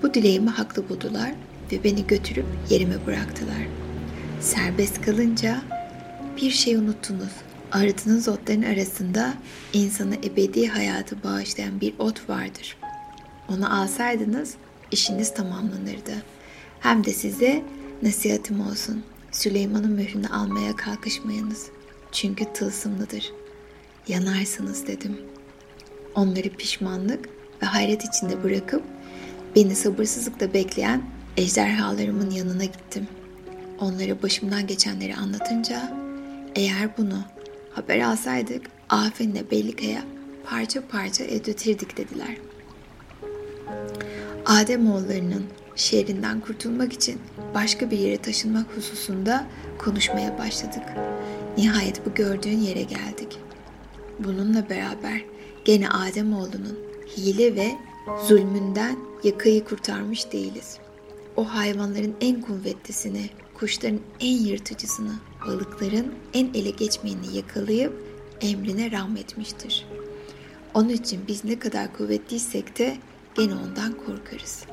Bu 0.04 0.14
dileğimi 0.14 0.50
haklı 0.50 0.90
buldular 0.90 1.32
ve 1.72 1.84
beni 1.84 2.08
götürüp 2.08 2.46
yerime 2.70 3.06
bıraktılar. 3.06 3.68
Serbest 4.42 5.02
kalınca 5.02 5.62
bir 6.38 6.52
şey 6.52 6.76
unuttunuz. 6.76 7.32
Aradığınız 7.72 8.28
otların 8.28 8.62
arasında 8.62 9.34
insana 9.74 10.16
ebedi 10.16 10.68
hayatı 10.68 11.24
bağışlayan 11.24 11.82
bir 11.82 11.94
ot 12.00 12.30
vardır. 12.30 12.78
Onu 13.50 13.82
alsaydınız 13.82 14.56
işiniz 14.92 15.34
tamamlanırdı. 15.34 16.14
Hem 16.80 17.04
de 17.04 17.14
size 17.14 17.64
nasihatim 18.02 18.62
olsun. 18.62 19.04
Süleyman'ın 19.32 19.92
mührünü 19.92 20.28
almaya 20.28 20.76
kalkışmayınız. 20.76 21.70
Çünkü 22.12 22.46
tılsımlıdır. 22.54 23.32
Yanarsınız 24.08 24.88
dedim. 24.88 25.18
Onları 26.16 26.50
pişmanlık 26.50 27.30
ve 27.62 27.66
hayret 27.66 28.04
içinde 28.06 28.44
bırakıp 28.44 28.84
beni 29.56 29.76
sabırsızlıkla 29.76 30.54
bekleyen 30.54 31.04
ejderhalarımın 31.38 32.30
yanına 32.30 32.66
gittim. 32.66 33.08
Onlara 33.80 34.24
başımdan 34.24 34.68
geçenleri 34.68 35.16
anlatınca 35.16 35.94
eğer 36.56 36.98
bunu 36.98 37.24
haber 37.72 38.00
alsaydık 38.00 38.62
Afen'le 38.90 39.52
Bellika'ya 39.52 40.04
parça 40.46 40.88
parça 40.88 41.24
ödetirdik 41.24 41.98
dediler. 41.98 42.38
Ademoğullarının 44.46 45.46
şehrinden 45.76 46.40
kurtulmak 46.40 46.94
için 46.94 47.20
başka 47.56 47.92
bir 47.92 48.00
yere 48.00 48.18
taşınmak 48.18 48.78
hususunda 48.78 49.46
konuşmaya 49.78 50.38
başladık. 50.38 50.84
Nihayet 51.58 52.06
bu 52.06 52.14
gördüğün 52.14 52.60
yere 52.60 52.82
geldik. 52.82 53.40
Bununla 54.20 54.70
beraber 54.70 55.22
gene 55.66 55.90
Ademoğlunun 55.90 56.80
hile 57.18 57.56
ve 57.56 57.72
zulmünden 58.28 58.98
yakayı 59.24 59.64
kurtarmış 59.66 60.32
değiliz. 60.32 60.78
O 61.36 61.44
hayvanların 61.44 62.16
en 62.22 62.42
kuvvetlisini, 62.42 63.30
kuşların 63.54 64.00
en 64.20 64.38
yırtıcısını, 64.38 65.14
balıkların 65.48 66.14
en 66.34 66.54
ele 66.54 66.70
geçmeyeni 66.70 67.36
yakalayıp 67.36 67.94
emrine 68.42 68.92
rahmetmiştir. 68.92 69.86
Onun 70.74 70.90
için 70.90 71.22
biz 71.28 71.46
ne 71.46 71.60
kadar 71.60 71.94
kuvvetliysek 71.94 72.80
de 72.80 72.98
gene 73.36 73.54
ondan 73.56 73.94
korkarız. 74.06 74.64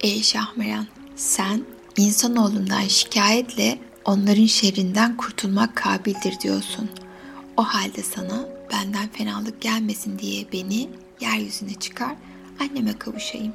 Ey 0.00 0.22
Şahmeran, 0.22 0.86
sen 1.16 1.64
insanoğlundan 1.96 2.82
şikayetle 2.82 3.78
onların 4.04 4.46
şerrinden 4.46 5.16
kurtulmak 5.16 5.76
kabildir 5.76 6.40
diyorsun. 6.40 6.90
O 7.56 7.62
halde 7.62 8.02
sana 8.02 8.59
benden 8.72 9.08
fenalık 9.08 9.60
gelmesin 9.60 10.18
diye 10.18 10.52
beni 10.52 10.88
yeryüzüne 11.20 11.74
çıkar, 11.74 12.14
anneme 12.60 12.98
kavuşayım. 12.98 13.52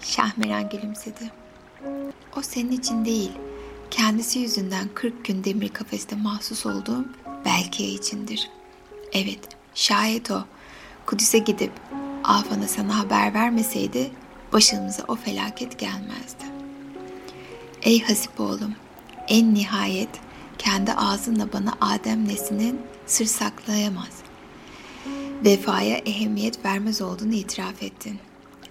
Şahmeran 0.00 0.68
gülümsedi. 0.68 1.30
O 2.36 2.42
senin 2.42 2.72
için 2.72 3.04
değil, 3.04 3.32
kendisi 3.90 4.38
yüzünden 4.38 4.88
40 4.94 5.24
gün 5.24 5.44
demir 5.44 5.68
kafeste 5.68 6.16
mahsus 6.16 6.66
olduğum 6.66 7.04
belki 7.44 7.86
içindir. 7.86 8.50
Evet, 9.12 9.48
şayet 9.74 10.30
o 10.30 10.44
Kudüs'e 11.06 11.38
gidip 11.38 11.72
Afan'a 12.24 12.68
sana 12.68 12.98
haber 12.98 13.34
vermeseydi 13.34 14.10
başımıza 14.52 15.02
o 15.08 15.16
felaket 15.16 15.78
gelmezdi. 15.78 16.44
Ey 17.82 18.02
Hasip 18.02 18.40
oğlum, 18.40 18.74
en 19.28 19.54
nihayet 19.54 20.08
kendi 20.58 20.92
ağzınla 20.92 21.52
bana 21.52 21.72
Adem 21.80 22.28
neslinin 22.28 22.80
sır 23.08 23.24
saklayamaz. 23.24 24.22
Vefaya 25.44 25.96
ehemmiyet 25.96 26.64
vermez 26.64 27.02
olduğunu 27.02 27.34
itiraf 27.34 27.82
ettin. 27.82 28.18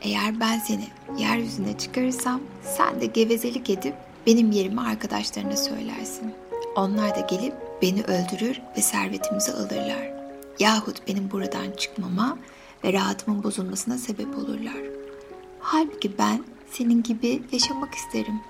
Eğer 0.02 0.40
ben 0.40 0.60
seni 0.60 0.88
yeryüzüne 1.18 1.78
çıkarırsam 1.78 2.42
sen 2.78 3.02
de 3.02 3.06
gevezelik 3.06 3.70
edip 3.70 3.96
benim 4.28 4.52
yerime 4.52 4.82
arkadaşlarına 4.82 5.58
söylersin. 5.58 6.34
Onlar 6.76 7.16
da 7.16 7.20
gelip 7.20 7.54
beni 7.82 8.04
öldürür 8.04 8.62
ve 8.78 8.82
servetimizi 8.82 9.54
alırlar. 9.54 10.12
Yahut 10.60 11.08
benim 11.08 11.32
buradan 11.32 11.72
çıkmama 11.78 12.38
ve 12.84 12.94
rahatımın 12.94 13.44
bozulmasına 13.44 13.98
sebep 13.98 14.38
olurlar. 14.38 14.84
Halbuki 15.60 16.18
ben 16.18 16.44
senin 16.72 17.04
gibi 17.04 17.42
yaşamak 17.52 17.94
isterim. 17.96 18.42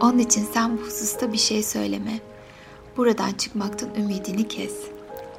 Onun 0.00 0.18
için 0.18 0.46
sen 0.54 0.78
bu 0.78 0.82
hususta 0.82 1.32
bir 1.32 1.38
şey 1.38 1.62
söyleme. 1.62 2.20
Buradan 2.96 3.32
çıkmaktan 3.32 3.94
ümidini 3.94 4.48
kes. 4.48 4.95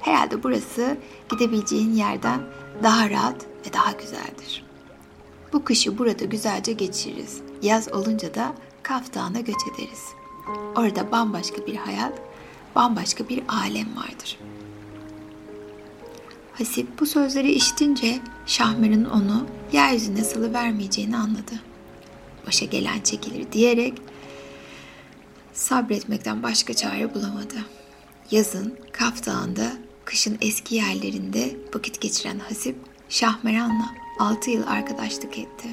Herhalde 0.07 0.43
burası 0.43 0.97
gidebileceğin 1.31 1.93
yerden 1.93 2.41
daha 2.83 3.09
rahat 3.09 3.45
ve 3.45 3.73
daha 3.73 3.91
güzeldir. 3.91 4.65
Bu 5.53 5.63
kışı 5.63 5.97
burada 5.97 6.25
güzelce 6.25 6.73
geçiririz. 6.73 7.41
Yaz 7.61 7.93
olunca 7.93 8.33
da 8.33 8.53
Kaf 8.83 9.13
Dağı'na 9.13 9.39
göç 9.39 9.55
ederiz. 9.73 10.03
Orada 10.75 11.11
bambaşka 11.11 11.67
bir 11.67 11.75
hayat, 11.75 12.13
bambaşka 12.75 13.29
bir 13.29 13.43
alem 13.47 13.95
vardır. 13.95 14.39
Hasip 16.53 16.99
bu 16.99 17.05
sözleri 17.05 17.51
işitince 17.51 18.19
Şahmer'in 18.45 19.05
onu 19.05 19.47
yeryüzüne 19.71 20.23
salı 20.23 20.53
vermeyeceğini 20.53 21.17
anladı. 21.17 21.61
Başa 22.47 22.65
gelen 22.65 22.99
çekilir 23.01 23.51
diyerek 23.51 23.93
sabretmekten 25.53 26.43
başka 26.43 26.73
çare 26.73 27.13
bulamadı. 27.13 27.55
Yazın 28.31 28.75
Kaf 28.91 29.25
Dağı'nda, 29.25 29.86
kışın 30.07 30.37
eski 30.41 30.75
yerlerinde 30.75 31.55
vakit 31.73 32.01
geçiren 32.01 32.39
Hasip, 32.39 32.75
Şahmeran'la 33.09 33.85
6 34.19 34.51
yıl 34.51 34.67
arkadaşlık 34.67 35.37
etti. 35.37 35.67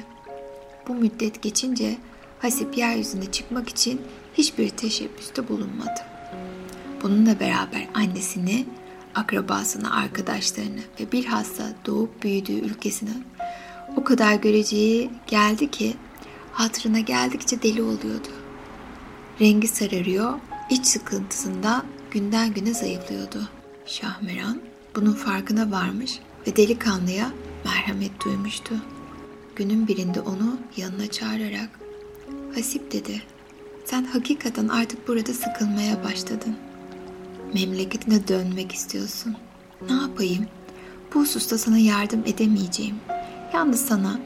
Bu 0.87 0.95
müddet 0.95 1.41
geçince 1.41 1.97
Hasip 2.39 2.77
yeryüzüne 2.77 3.31
çıkmak 3.31 3.69
için 3.69 4.01
hiçbir 4.33 4.69
teşebbüste 4.69 5.47
bulunmadı. 5.47 6.01
Bununla 7.03 7.39
beraber 7.39 7.87
annesini, 7.93 8.65
akrabasını, 9.15 9.95
arkadaşlarını 9.95 10.81
ve 10.99 11.11
bilhassa 11.11 11.73
doğup 11.85 12.23
büyüdüğü 12.23 12.59
ülkesini 12.59 13.23
o 13.97 14.03
kadar 14.03 14.33
göreceği 14.33 15.09
geldi 15.27 15.71
ki 15.71 15.93
hatırına 16.51 16.99
geldikçe 16.99 17.61
deli 17.61 17.81
oluyordu. 17.81 18.29
Rengi 19.41 19.67
sararıyor, 19.67 20.33
iç 20.69 20.85
sıkıntısından 20.85 21.85
günden 22.11 22.53
güne 22.53 22.73
zayıflıyordu. 22.73 23.54
Şahmeran 23.85 24.61
bunun 24.95 25.13
farkına 25.13 25.71
varmış 25.71 26.19
ve 26.47 26.55
delikanlıya 26.55 27.31
merhamet 27.65 28.25
duymuştu. 28.25 28.75
Günün 29.55 29.87
birinde 29.87 30.21
onu 30.21 30.57
yanına 30.77 31.07
çağırarak 31.07 31.69
Hasip 32.55 32.91
dedi. 32.91 33.21
Sen 33.85 34.03
hakikaten 34.03 34.67
artık 34.67 35.07
burada 35.07 35.33
sıkılmaya 35.33 36.03
başladın. 36.03 36.55
Memleketine 37.53 38.27
dönmek 38.27 38.71
istiyorsun. 38.71 39.35
Ne 39.89 39.95
yapayım? 39.95 40.45
Bu 41.13 41.19
hususta 41.19 41.57
sana 41.57 41.77
yardım 41.77 42.23
edemeyeceğim. 42.25 42.95
Yalnız 43.53 43.85
sana 43.85 44.19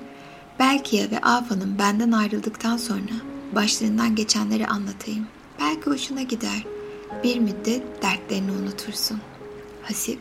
Belkiye 0.60 1.12
ve 1.12 1.20
Afa'nın 1.20 1.80
benden 1.80 2.12
ayrıldıktan 2.12 2.78
sonra 2.78 3.14
başlarından 3.56 4.16
geçenleri 4.16 4.68
anlatayım. 4.68 5.28
Belki 5.60 5.90
hoşuna 5.90 6.22
gider. 6.22 6.66
Bir 7.24 7.40
müddet 7.40 8.04
dertlerini 8.04 8.52
unutursun. 8.52 9.22
Hasip, 9.84 10.20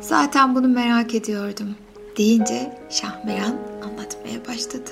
zaten 0.00 0.54
bunu 0.54 0.68
merak 0.68 1.14
ediyordum 1.14 1.74
deyince 2.16 2.78
Şahmeran 2.90 3.58
anlatmaya 3.82 4.46
başladı. 4.48 4.90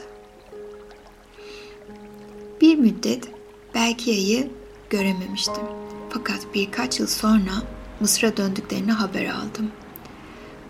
Bir 2.61 2.77
müddet 2.77 3.29
Belkiye'yi 3.75 4.51
görememiştim. 4.91 5.65
Fakat 6.11 6.47
birkaç 6.55 7.01
yıl 7.01 7.07
sonra 7.07 7.53
Mısır'a 8.01 8.37
döndüklerini 8.37 8.93
haber 8.93 9.27
aldım. 9.27 9.71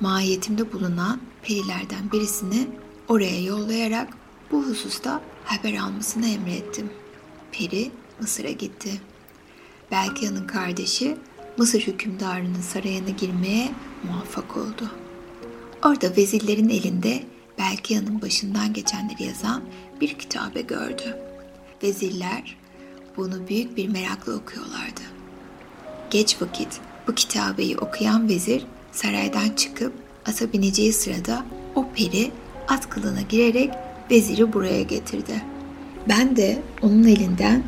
Mahiyetimde 0.00 0.72
bulunan 0.72 1.20
perilerden 1.42 2.12
birisini 2.12 2.68
oraya 3.08 3.42
yollayarak 3.42 4.08
bu 4.52 4.62
hususta 4.64 5.20
haber 5.44 5.78
almasını 5.78 6.28
emrettim. 6.28 6.90
Peri 7.52 7.90
Mısır'a 8.20 8.50
gitti. 8.50 9.00
Belkia'nın 9.90 10.46
kardeşi 10.46 11.16
Mısır 11.58 11.80
hükümdarının 11.80 12.60
sarayına 12.60 13.10
girmeye 13.10 13.68
muvaffak 14.04 14.56
oldu. 14.56 14.90
Orada 15.84 16.16
vezirlerin 16.16 16.68
elinde 16.68 17.22
Belkıya'nın 17.58 18.22
başından 18.22 18.72
geçenleri 18.72 19.22
yazan 19.22 19.62
bir 20.00 20.18
kitabe 20.18 20.60
gördü. 20.60 21.18
Vezirler 21.82 22.56
bunu 23.16 23.48
büyük 23.48 23.76
bir 23.76 23.88
merakla 23.88 24.32
okuyorlardı. 24.32 25.00
Geç 26.10 26.42
vakit 26.42 26.80
bu 27.08 27.14
kitabeyi 27.14 27.78
okuyan 27.78 28.28
vezir 28.28 28.66
saraydan 28.92 29.48
çıkıp 29.56 29.92
ata 30.26 30.52
bineceği 30.52 30.92
sırada 30.92 31.46
o 31.74 31.88
peri 31.94 32.30
at 32.68 32.88
kılığına 32.88 33.20
girerek 33.20 33.70
veziri 34.10 34.52
buraya 34.52 34.82
getirdi. 34.82 35.42
Ben 36.08 36.36
de 36.36 36.62
onun 36.82 37.04
elinden 37.04 37.62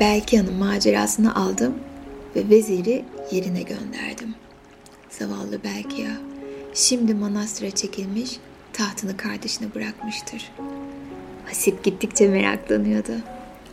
Belkıya'nın 0.00 0.54
macerasını 0.54 1.36
aldım 1.36 1.74
ve 2.36 2.48
veziri 2.48 3.04
yerine 3.32 3.62
gönderdim. 3.62 4.34
Zavallı 5.10 5.64
Belkiya 5.64 6.10
şimdi 6.74 7.14
manastıra 7.14 7.70
çekilmiş 7.70 8.38
tahtını 8.72 9.16
kardeşine 9.16 9.74
bırakmıştır. 9.74 10.52
Hasip 11.46 11.84
gittikçe 11.84 12.28
meraklanıyordu. 12.28 13.12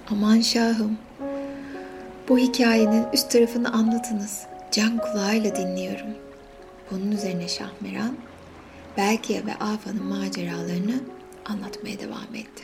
Aman 0.09 0.41
şahım, 0.41 0.97
bu 2.29 2.37
hikayenin 2.37 3.05
üst 3.13 3.31
tarafını 3.31 3.73
anlatınız. 3.73 4.41
Can 4.71 4.97
kulağıyla 4.97 5.55
dinliyorum. 5.55 6.07
Bunun 6.91 7.11
üzerine 7.11 7.47
Şahmeran, 7.47 8.17
Belkiye 8.97 9.45
ve 9.45 9.53
Afa'nın 9.53 10.03
maceralarını 10.03 10.95
anlatmaya 11.45 11.99
devam 11.99 12.35
etti. 12.35 12.63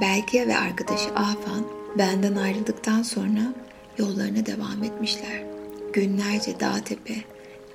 Belkiye 0.00 0.48
ve 0.48 0.56
arkadaşı 0.56 1.08
Afan 1.08 1.64
benden 1.98 2.36
ayrıldıktan 2.36 3.02
sonra 3.02 3.54
yollarına 3.98 4.46
devam 4.46 4.82
etmişler. 4.84 5.53
Günlerce 5.94 6.60
dağ 6.60 6.84
tepe, 6.84 7.14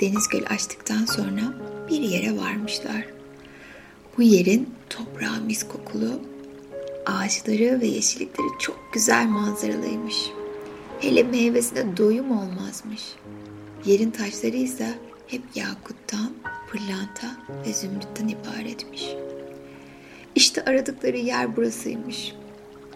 deniz 0.02 0.28
göl 0.28 0.44
açtıktan 0.50 1.06
sonra 1.06 1.42
bir 1.90 2.02
yere 2.02 2.38
varmışlar. 2.38 3.06
Bu 4.18 4.22
yerin 4.22 4.70
toprağı 4.90 5.42
mis 5.42 5.68
kokulu, 5.68 6.22
ağaçları 7.06 7.82
ve 7.82 7.88
yeşillikleri 7.88 8.48
çok 8.60 8.80
güzel 8.94 9.28
manzaralıymış. 9.28 10.30
Hele 11.00 11.24
meyvesine 11.24 11.98
doyum 11.98 12.32
olmazmış. 12.32 13.02
Yerin 13.86 14.12
taşları 14.12 14.58
ise 14.58 14.94
hep 15.28 15.42
yakuttan, 15.56 16.32
pırlanta 16.72 17.38
ve 17.68 17.74
zümrütten 17.74 18.28
ibaretmiş. 18.28 19.06
İşte 20.36 20.66
aradıkları 20.66 21.18
yer 21.18 21.56
burasıymış. 21.56 22.34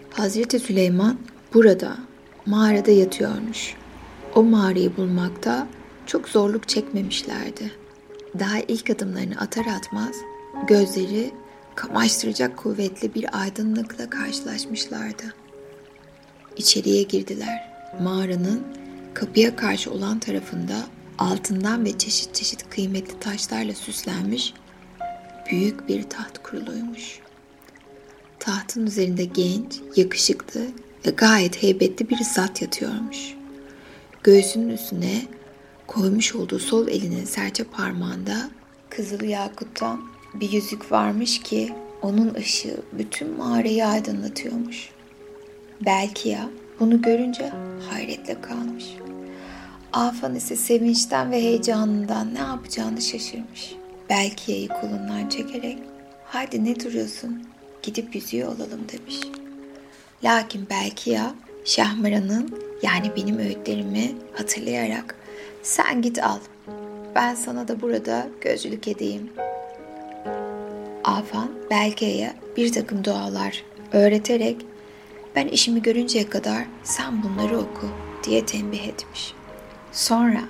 Hazreti 0.09 0.59
Süleyman 0.59 1.17
burada, 1.53 1.97
mağarada 2.45 2.91
yatıyormuş. 2.91 3.75
O 4.35 4.43
mağarayı 4.43 4.97
bulmakta 4.97 5.67
çok 6.05 6.29
zorluk 6.29 6.69
çekmemişlerdi. 6.69 7.71
Daha 8.39 8.59
ilk 8.59 8.89
adımlarını 8.89 9.39
atar 9.39 9.65
atmaz 9.65 10.15
gözleri 10.67 11.31
kamaştıracak 11.75 12.57
kuvvetli 12.57 13.15
bir 13.15 13.41
aydınlıkla 13.41 14.09
karşılaşmışlardı. 14.09 15.23
İçeriye 16.57 17.03
girdiler. 17.03 17.73
Mağaranın 18.01 18.63
kapıya 19.13 19.55
karşı 19.55 19.91
olan 19.91 20.19
tarafında 20.19 20.75
altından 21.17 21.85
ve 21.85 21.97
çeşit 21.97 22.35
çeşit 22.35 22.69
kıymetli 22.69 23.19
taşlarla 23.19 23.73
süslenmiş 23.73 24.53
büyük 25.51 25.87
bir 25.89 26.03
taht 26.03 26.43
kuruluymuş. 26.43 27.19
Tahtın 28.39 28.85
üzerinde 28.85 29.25
genç, 29.25 29.81
yakışıklı 29.95 30.61
ve 31.07 31.11
gayet 31.11 31.63
heybetli 31.63 32.09
bir 32.09 32.17
zat 32.17 32.61
yatıyormuş. 32.61 33.42
Göğsünün 34.23 34.69
üstüne 34.69 35.21
koymuş 35.87 36.35
olduğu 36.35 36.59
sol 36.59 36.87
elinin 36.87 37.25
serçe 37.25 37.63
parmağında 37.63 38.49
kızıl 38.89 39.21
yakuttan 39.21 40.01
bir 40.33 40.51
yüzük 40.51 40.91
varmış 40.91 41.39
ki 41.41 41.73
onun 42.01 42.33
ışığı 42.33 42.77
bütün 42.93 43.37
mağarayı 43.37 43.85
aydınlatıyormuş. 43.85 44.89
Belki 45.85 46.29
ya 46.29 46.49
bunu 46.79 47.01
görünce 47.01 47.51
hayretle 47.89 48.41
kalmış. 48.41 48.85
Afan 49.93 50.35
ise 50.35 50.55
sevinçten 50.55 51.31
ve 51.31 51.41
heyecanından 51.41 52.33
ne 52.33 52.39
yapacağını 52.39 53.01
şaşırmış. 53.01 53.75
Belkiye'yi 54.09 54.67
kolundan 54.67 55.29
çekerek 55.29 55.77
hadi 56.25 56.65
ne 56.65 56.79
duruyorsun 56.79 57.43
gidip 57.81 58.15
yüzüğü 58.15 58.45
olalım 58.45 58.87
demiş. 58.91 59.19
Lakin 60.23 60.69
Belkiya 60.69 61.35
Şahmaran'ın 61.65 62.59
yani 62.81 63.11
benim 63.15 63.39
öğütlerimi 63.39 64.11
hatırlayarak 64.33 65.15
sen 65.63 66.01
git 66.01 66.23
al 66.23 66.39
ben 67.15 67.35
sana 67.35 67.67
da 67.67 67.81
burada 67.81 68.27
gözcülük 68.41 68.87
edeyim. 68.87 69.29
Afan 71.03 71.51
Belkiye'ye 71.71 72.33
bir 72.57 72.71
takım 72.71 73.03
dualar 73.03 73.63
öğreterek 73.91 74.65
ben 75.35 75.47
işimi 75.47 75.81
görünceye 75.81 76.29
kadar 76.29 76.65
sen 76.83 77.23
bunları 77.23 77.57
oku 77.57 77.89
diye 78.23 78.45
tembih 78.45 78.87
etmiş. 78.87 79.33
Sonra 79.91 80.41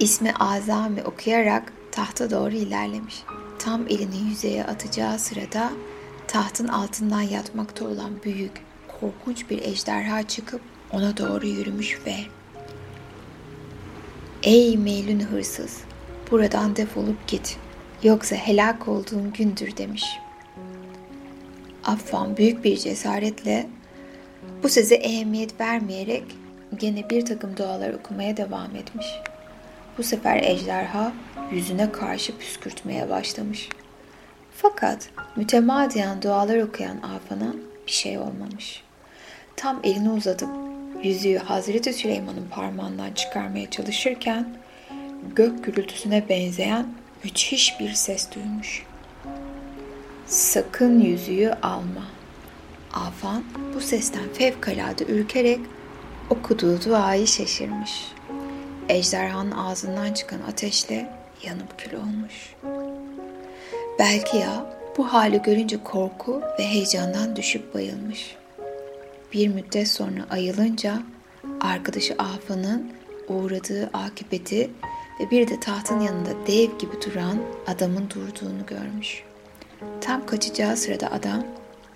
ismi 0.00 0.32
azami 0.40 1.02
okuyarak 1.02 1.72
tahta 1.92 2.30
doğru 2.30 2.54
ilerlemiş. 2.54 3.22
Tam 3.58 3.86
elini 3.88 4.28
yüzeye 4.30 4.64
atacağı 4.64 5.18
sırada 5.18 5.70
tahtın 6.28 6.68
altından 6.68 7.20
yatmakta 7.20 7.84
olan 7.84 8.10
büyük, 8.24 8.52
korkunç 9.00 9.50
bir 9.50 9.62
ejderha 9.62 10.28
çıkıp 10.28 10.60
ona 10.92 11.16
doğru 11.16 11.46
yürümüş 11.46 11.98
ve 12.06 12.14
Ey 14.42 14.76
meylün 14.76 15.20
hırsız, 15.20 15.80
buradan 16.30 16.76
defolup 16.76 17.26
git, 17.26 17.56
yoksa 18.02 18.36
helak 18.36 18.88
olduğun 18.88 19.32
gündür 19.32 19.76
demiş. 19.76 20.04
Affan 21.84 22.36
büyük 22.36 22.64
bir 22.64 22.76
cesaretle 22.76 23.66
bu 24.62 24.68
söze 24.68 24.94
ehemmiyet 24.94 25.60
vermeyerek 25.60 26.24
gene 26.76 27.10
bir 27.10 27.26
takım 27.26 27.56
dualar 27.56 27.94
okumaya 27.94 28.36
devam 28.36 28.76
etmiş. 28.76 29.06
Bu 29.98 30.02
sefer 30.02 30.42
ejderha 30.42 31.12
yüzüne 31.52 31.92
karşı 31.92 32.38
püskürtmeye 32.38 33.10
başlamış. 33.10 33.68
Fakat 34.52 35.10
mütemadiyen 35.36 36.22
dualar 36.22 36.58
okuyan 36.58 36.96
Afan'a 36.96 37.54
bir 37.86 37.92
şey 37.92 38.18
olmamış. 38.18 38.82
Tam 39.60 39.80
elini 39.84 40.10
uzatıp 40.10 40.48
yüzüğü 41.02 41.38
Hazreti 41.38 41.92
Süleyman'ın 41.92 42.48
parmağından 42.50 43.12
çıkarmaya 43.12 43.70
çalışırken 43.70 44.56
gök 45.36 45.64
gürültüsüne 45.64 46.28
benzeyen 46.28 46.86
müthiş 47.24 47.80
bir 47.80 47.92
ses 47.92 48.28
duymuş. 48.34 48.86
Sakın 50.26 51.00
yüzüğü 51.00 51.52
alma. 51.62 52.04
Afan 52.94 53.44
bu 53.74 53.80
sesten 53.80 54.28
fevkalade 54.34 55.04
ürkerek 55.04 55.60
okuduğu 56.30 56.84
duayı 56.84 57.26
şaşırmış. 57.26 57.92
Ejderhanın 58.88 59.50
ağzından 59.50 60.12
çıkan 60.12 60.40
ateşle 60.48 61.10
yanıp 61.42 61.78
kül 61.78 61.96
olmuş. 61.96 62.54
Belki 63.98 64.36
ya 64.36 64.66
bu 64.96 65.12
hali 65.12 65.42
görünce 65.42 65.82
korku 65.84 66.42
ve 66.58 66.64
heyecandan 66.64 67.36
düşüp 67.36 67.74
bayılmış. 67.74 68.39
Bir 69.32 69.48
müddet 69.48 69.88
sonra 69.88 70.26
ayılınca 70.30 71.02
arkadaşı 71.60 72.14
Afan'ın 72.18 72.92
uğradığı 73.28 73.90
akıbeti 73.92 74.70
ve 75.20 75.30
bir 75.30 75.48
de 75.48 75.60
tahtın 75.60 76.00
yanında 76.00 76.46
dev 76.46 76.78
gibi 76.78 76.92
duran 77.06 77.38
adamın 77.66 78.10
durduğunu 78.10 78.66
görmüş. 78.66 79.22
Tam 80.00 80.26
kaçacağı 80.26 80.76
sırada 80.76 81.12
adam 81.12 81.46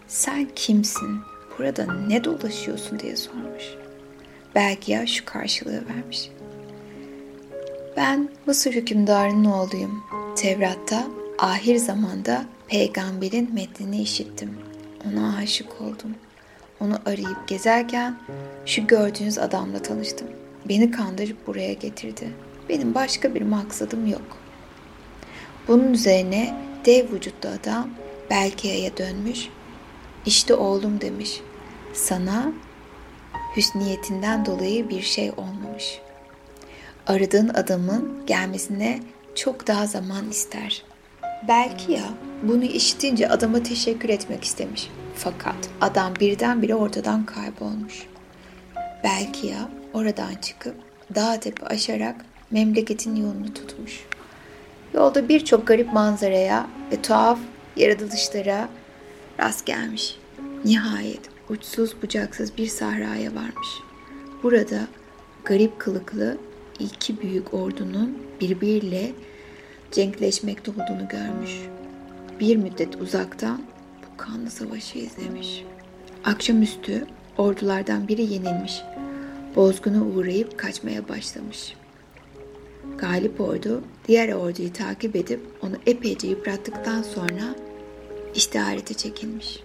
sen 0.07 0.49
kimsin? 0.55 1.21
Burada 1.59 1.95
ne 1.95 2.25
dolaşıyorsun 2.25 2.99
diye 2.99 3.17
sormuş. 3.17 3.65
Belki 4.55 4.93
ya 4.93 5.07
şu 5.07 5.25
karşılığı 5.25 5.83
vermiş. 5.89 6.31
Ben 7.97 8.29
Mısır 8.47 8.73
hükümdarının 8.73 9.45
oğluyum. 9.45 10.05
Tevrat'ta 10.37 11.07
ahir 11.39 11.77
zamanda 11.77 12.45
peygamberin 12.69 13.55
metnini 13.55 14.03
işittim. 14.03 14.59
Ona 15.09 15.37
aşık 15.37 15.81
oldum. 15.81 16.15
Onu 16.85 16.99
arayıp 17.07 17.49
gezerken 17.49 18.17
şu 18.67 18.87
gördüğünüz 18.87 19.39
adamla 19.39 19.83
tanıştım. 19.83 20.29
Beni 20.69 20.91
kandırıp 20.91 21.47
buraya 21.47 21.73
getirdi. 21.73 22.31
Benim 22.69 22.95
başka 22.95 23.35
bir 23.35 23.43
maksadım 23.43 24.07
yok. 24.07 24.37
Bunun 25.69 25.93
üzerine 25.93 26.55
dev 26.87 27.13
vücutlu 27.13 27.49
adam 27.49 27.89
Belkia'ya 28.31 28.97
dönmüş. 28.97 29.49
İşte 30.27 30.55
oğlum 30.55 31.01
demiş. 31.01 31.41
Sana 31.95 32.53
hüsniyetinden 33.57 34.47
dolayı 34.47 34.89
bir 34.89 35.03
şey 35.03 35.31
olmamış. 35.31 36.01
Aradığın 37.07 37.49
adamın 37.49 38.27
gelmesine 38.27 39.01
çok 39.35 39.67
daha 39.67 39.87
zaman 39.87 40.31
ister. 40.31 40.83
Belki 41.49 41.93
ya 41.93 42.09
bunu 42.43 42.65
işitince 42.65 43.29
adama 43.29 43.63
teşekkür 43.63 44.09
etmek 44.09 44.45
istemiş. 44.45 44.91
Fakat 45.17 45.57
adam 45.81 46.15
birdenbire 46.21 46.75
ortadan 46.75 47.27
kaybolmuş. 47.27 48.07
Belki 49.05 49.47
ya 49.47 49.69
oradan 49.93 50.35
çıkıp 50.35 50.75
dağ 51.15 51.41
tepe 51.41 51.67
aşarak 51.67 52.17
memleketin 52.51 53.17
yolunu 53.17 53.55
tutmuş. 53.55 54.07
Yolda 54.95 55.29
birçok 55.29 55.67
garip 55.67 55.93
manzaraya 55.93 56.67
ve 56.93 57.03
tuhaf 57.03 57.39
yaratılışlara 57.77 58.69
rast 59.41 59.67
gelmiş. 59.67 60.19
Nihayet 60.65 61.21
uçsuz 61.49 62.03
bucaksız 62.03 62.57
bir 62.59 62.67
sahraya 62.67 63.35
varmış. 63.35 63.69
Burada 64.43 64.81
garip 65.45 65.79
kılıklı 65.79 66.39
iki 66.79 67.21
büyük 67.21 67.55
ordunun 67.55 68.19
birbiriyle 68.41 69.13
cenkleşmekte 69.93 70.71
olduğunu 70.71 71.09
görmüş. 71.09 71.51
Bir 72.41 72.57
müddet 72.57 72.97
uzaktan 72.97 73.63
kanlı 74.17 74.51
savaşı 74.51 74.99
izlemiş. 74.99 75.65
Akşamüstü 76.25 77.07
ordulardan 77.39 78.09
biri 78.09 78.23
yenilmiş. 78.23 78.83
Bozguna 79.57 80.05
uğrayıp 80.05 80.59
kaçmaya 80.59 81.09
başlamış. 81.09 81.75
Galip 82.99 83.41
ordu 83.41 83.83
diğer 84.09 84.33
orduyu 84.33 84.73
takip 84.73 85.17
edip 85.17 85.41
onu 85.63 85.75
epeyce 85.87 86.29
yıprattıktan 86.29 87.03
sonra 87.03 87.55
iştiharete 88.35 88.95
çekilmiş. 88.95 89.61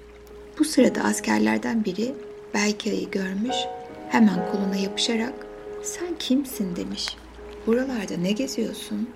Bu 0.60 0.66
sırada 0.66 1.02
askerlerden 1.04 1.86
biri 1.86 2.16
Belkia'yı 2.54 3.12
görmüş, 3.12 3.56
hemen 4.10 4.52
koluna 4.52 4.76
yapışarak 4.76 5.34
sen 5.84 6.16
kimsin 6.20 6.76
demiş. 6.76 7.18
Buralarda 7.68 8.18
ne 8.18 8.32
geziyorsun? 8.32 9.10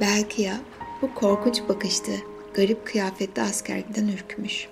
Belkia 0.00 0.54
bu 1.02 1.14
korkunç 1.14 1.62
bakıştı 1.68 2.12
garip 2.54 2.86
kıyafetli 2.86 3.42
askerden 3.42 4.08
ürkmüş. 4.08 4.68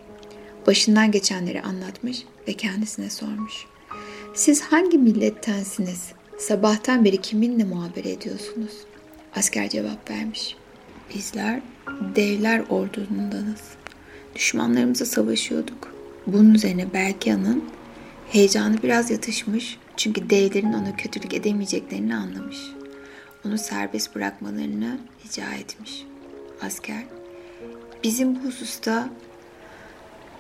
Başından 0.67 1.11
geçenleri 1.11 1.63
anlatmış 1.63 2.25
ve 2.49 2.53
kendisine 2.53 3.11
sormuş. 3.11 3.67
Siz 4.35 4.63
hangi 4.63 4.99
millettensiniz? 4.99 6.13
Sabahtan 6.39 7.05
beri 7.05 7.17
kiminle 7.17 7.65
muhabere 7.65 8.11
ediyorsunuz? 8.11 8.73
Asker 9.37 9.69
cevap 9.69 10.11
vermiş. 10.11 10.57
Bizler 11.15 11.61
devler 12.17 12.61
ordundanız. 12.69 13.63
Düşmanlarımıza 14.35 15.05
savaşıyorduk. 15.05 15.95
Bunun 16.27 16.55
üzerine 16.55 16.93
Berkia'nın 16.93 17.65
heyecanı 18.31 18.83
biraz 18.83 19.11
yatışmış 19.11 19.79
çünkü 19.97 20.31
devlerin 20.31 20.73
ona 20.73 20.97
kötülük 20.97 21.35
edemeyeceklerini 21.35 22.17
anlamış. 22.17 22.59
Onu 23.47 23.59
serbest 23.59 24.15
bırakmalarını 24.15 24.99
rica 25.25 25.53
etmiş. 25.55 26.05
Asker, 26.63 27.05
bizim 28.03 28.35
bu 28.35 28.39
hususta 28.49 29.09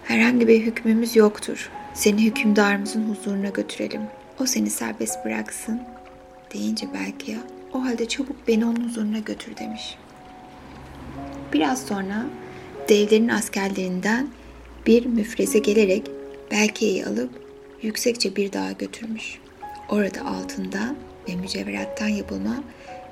herhangi 0.04 0.48
bir 0.48 0.60
hükmümüz 0.60 1.16
yoktur. 1.16 1.70
Seni 1.94 2.24
hükümdarımızın 2.24 3.08
huzuruna 3.08 3.48
götürelim. 3.48 4.02
O 4.40 4.46
seni 4.46 4.70
serbest 4.70 5.24
bıraksın 5.24 5.82
deyince 6.54 6.86
belki 6.94 7.30
ya 7.30 7.38
o 7.72 7.84
halde 7.84 8.08
çabuk 8.08 8.48
beni 8.48 8.66
onun 8.66 8.88
huzuruna 8.88 9.18
götür 9.18 9.56
demiş. 9.56 9.98
Biraz 11.52 11.86
sonra 11.86 12.26
devlerin 12.88 13.28
askerlerinden 13.28 14.28
bir 14.86 15.06
müfreze 15.06 15.58
gelerek 15.58 16.10
Belkiye'yi 16.50 17.06
alıp 17.06 17.30
yüksekçe 17.82 18.36
bir 18.36 18.52
dağa 18.52 18.72
götürmüş. 18.72 19.38
Orada 19.88 20.26
altında 20.26 20.94
ve 21.28 21.36
mücevherattan 21.36 22.08
yapılma 22.08 22.62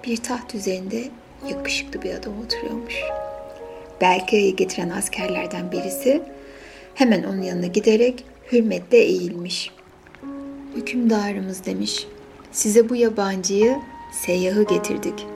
bir 0.07 0.17
taht 0.17 0.55
üzerinde 0.55 1.09
yakışıklı 1.49 2.03
bir 2.03 2.15
adam 2.15 2.41
oturuyormuş. 2.45 2.95
Belkiye'yi 4.01 4.57
getiren 4.57 4.91
askerlerden 4.91 5.73
birisi 5.73 6.23
hemen 6.95 7.23
onun 7.23 7.43
yanına 7.43 7.67
giderek 7.67 8.25
hürmetle 8.53 8.99
eğilmiş. 8.99 9.71
Hükümdarımız 10.77 11.65
demiş, 11.65 12.07
size 12.53 12.89
bu 12.89 12.97
yabancıyı 12.97 13.77
seyyahı 14.13 14.63
getirdik. 14.63 15.27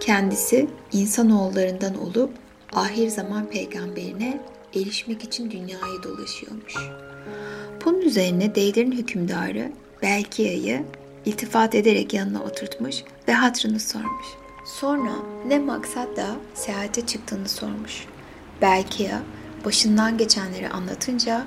Kendisi 0.00 0.68
insanoğullarından 0.92 1.98
olup 1.98 2.30
ahir 2.72 3.08
zaman 3.08 3.50
peygamberine 3.50 4.40
erişmek 4.74 5.24
için 5.24 5.50
dünyayı 5.50 6.02
dolaşıyormuş. 6.02 6.74
Bunun 7.84 8.00
üzerine 8.00 8.54
Deyler'in 8.54 8.92
hükümdarı 8.92 9.72
Belkia'yı 10.02 10.84
iltifat 11.26 11.74
ederek 11.74 12.14
yanına 12.14 12.42
oturtmuş 12.42 12.96
ve 13.28 13.32
hatrını 13.32 13.80
sormuş. 13.80 14.26
Sonra 14.68 15.12
ne 15.46 15.58
maksatla 15.58 16.36
seyahate 16.54 17.06
çıktığını 17.06 17.48
sormuş. 17.48 18.06
Belkia 18.62 19.18
başından 19.64 20.18
geçenleri 20.18 20.68
anlatınca 20.68 21.44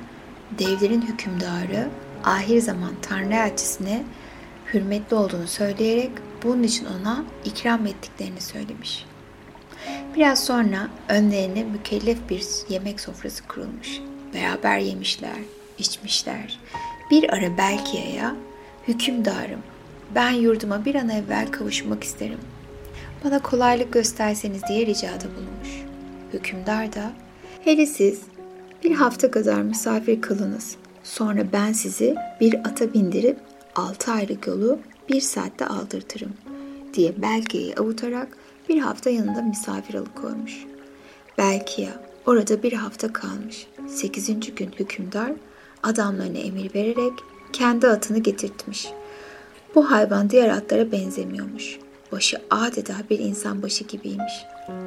devlerin 0.59 1.01
hükümdarı 1.01 1.89
ahir 2.23 2.61
zaman 2.61 2.91
Tanrı 3.01 3.33
elçisine 3.33 4.03
hürmetli 4.73 5.15
olduğunu 5.15 5.47
söyleyerek 5.47 6.11
bunun 6.43 6.63
için 6.63 6.85
ona 6.85 7.23
ikram 7.45 7.85
ettiklerini 7.85 8.41
söylemiş. 8.41 9.05
Biraz 10.15 10.45
sonra 10.45 10.87
önlerine 11.09 11.63
mükellef 11.63 12.29
bir 12.29 12.45
yemek 12.69 12.99
sofrası 12.99 13.47
kurulmuş. 13.47 13.99
Beraber 14.33 14.77
yemişler, 14.77 15.39
içmişler. 15.77 16.59
Bir 17.11 17.33
ara 17.33 17.57
Belkia'ya 17.57 18.35
hükümdarım 18.87 19.59
ben 20.15 20.31
yurduma 20.31 20.85
bir 20.85 20.95
an 20.95 21.09
evvel 21.09 21.51
kavuşmak 21.51 22.03
isterim. 22.03 22.39
Bana 23.23 23.41
kolaylık 23.41 23.93
gösterseniz 23.93 24.61
diye 24.69 24.85
ricada 24.85 25.25
bulunmuş. 25.35 25.83
Hükümdar 26.33 26.93
da 26.93 27.11
hele 27.63 27.85
siz 27.85 28.21
bir 28.83 28.91
hafta 28.91 29.31
kadar 29.31 29.61
misafir 29.61 30.21
kılınız. 30.21 30.75
Sonra 31.03 31.41
ben 31.53 31.71
sizi 31.71 32.15
bir 32.39 32.55
ata 32.55 32.93
bindirip 32.93 33.37
altı 33.75 34.11
aylık 34.11 34.47
yolu 34.47 34.79
bir 35.09 35.21
saatte 35.21 35.65
aldırtırım 35.65 36.33
diye 36.93 37.21
Belkia'yı 37.21 37.75
avutarak 37.75 38.27
bir 38.69 38.79
hafta 38.79 39.09
yanında 39.09 39.41
misafir 39.41 39.93
alıkoymuş. 39.93 40.65
Belkia 41.37 41.91
orada 42.25 42.63
bir 42.63 42.73
hafta 42.73 43.13
kalmış. 43.13 43.67
Sekizinci 43.87 44.55
gün 44.55 44.71
hükümdar 44.79 45.31
adamlarına 45.83 46.37
emir 46.37 46.75
vererek 46.75 47.13
kendi 47.53 47.87
atını 47.87 48.19
getirtmiş. 48.19 48.87
Bu 49.75 49.91
hayvan 49.91 50.29
diğer 50.29 50.49
atlara 50.49 50.91
benzemiyormuş. 50.91 51.79
Başı 52.11 52.41
adeta 52.49 52.95
bir 53.09 53.19
insan 53.19 53.61
başı 53.61 53.83
gibiymiş. 53.83 54.33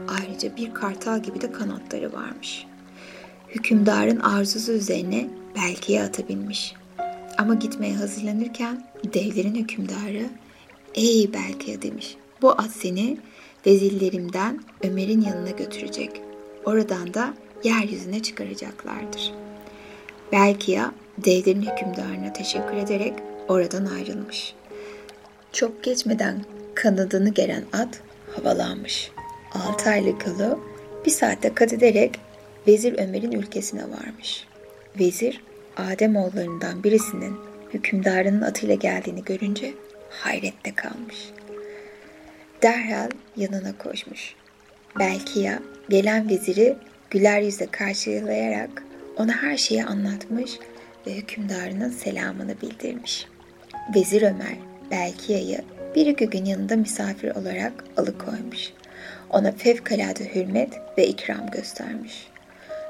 Ayrıca 0.08 0.56
bir 0.56 0.74
kartal 0.74 1.22
gibi 1.22 1.40
de 1.40 1.52
kanatları 1.52 2.12
varmış. 2.12 2.66
Hükümdarın 3.48 4.20
arzusu 4.20 4.72
üzerine 4.72 5.28
Belki'ye 5.56 6.02
ata 6.02 6.28
binmiş. 6.28 6.74
Ama 7.38 7.54
gitmeye 7.54 7.94
hazırlanırken 7.94 8.84
devlerin 9.04 9.54
hükümdarı 9.54 10.26
''Ey 10.94 11.32
Belkiye'' 11.32 11.82
demiş. 11.82 12.16
''Bu 12.42 12.50
at 12.50 12.70
seni 12.70 13.18
vezirlerimden 13.66 14.60
Ömer'in 14.82 15.20
yanına 15.20 15.50
götürecek. 15.50 16.10
Oradan 16.64 17.14
da 17.14 17.34
yeryüzüne 17.64 18.22
çıkaracaklardır.'' 18.22 19.32
Belkiye 20.32 20.82
devlerin 21.18 21.62
hükümdarına 21.62 22.32
teşekkür 22.32 22.76
ederek 22.76 23.14
oradan 23.48 23.86
ayrılmış. 23.86 24.54
Çok 25.52 25.84
geçmeden 25.84 26.44
kanadını 26.74 27.28
gelen 27.28 27.64
at 27.72 28.00
havalanmış. 28.36 29.10
Altı 29.52 29.90
aylık 29.90 30.26
yolu 30.26 30.60
bir 31.06 31.10
saatte 31.10 31.54
kat 31.54 31.72
ederek 31.72 32.20
Vezir 32.68 32.98
Ömer'in 32.98 33.32
ülkesine 33.32 33.82
varmış. 33.82 34.46
Vezir 35.00 35.40
Adem 35.76 36.16
oğullarından 36.16 36.84
birisinin 36.84 37.36
hükümdarının 37.74 38.42
atıyla 38.42 38.74
geldiğini 38.74 39.24
görünce 39.24 39.74
hayrette 40.10 40.74
kalmış. 40.74 41.16
Derhal 42.62 43.10
yanına 43.36 43.78
koşmuş. 43.78 44.34
Belki 44.98 45.40
ya 45.40 45.62
gelen 45.88 46.28
veziri 46.28 46.76
güler 47.10 47.40
yüzle 47.40 47.66
karşılayarak 47.66 48.82
ona 49.16 49.42
her 49.42 49.56
şeyi 49.56 49.84
anlatmış 49.84 50.58
ve 51.06 51.14
hükümdarının 51.14 51.90
selamını 51.90 52.60
bildirmiş. 52.62 53.26
Vezir 53.94 54.22
Ömer 54.22 54.56
Belkia'yı 54.90 55.60
bir 55.94 56.06
iki 56.06 56.30
gün 56.30 56.44
yanında 56.44 56.76
misafir 56.76 57.30
olarak 57.30 57.72
alıkoymuş. 57.96 58.72
Ona 59.30 59.52
fevkalade 59.52 60.34
hürmet 60.34 60.72
ve 60.98 61.06
ikram 61.06 61.50
göstermiş. 61.50 62.28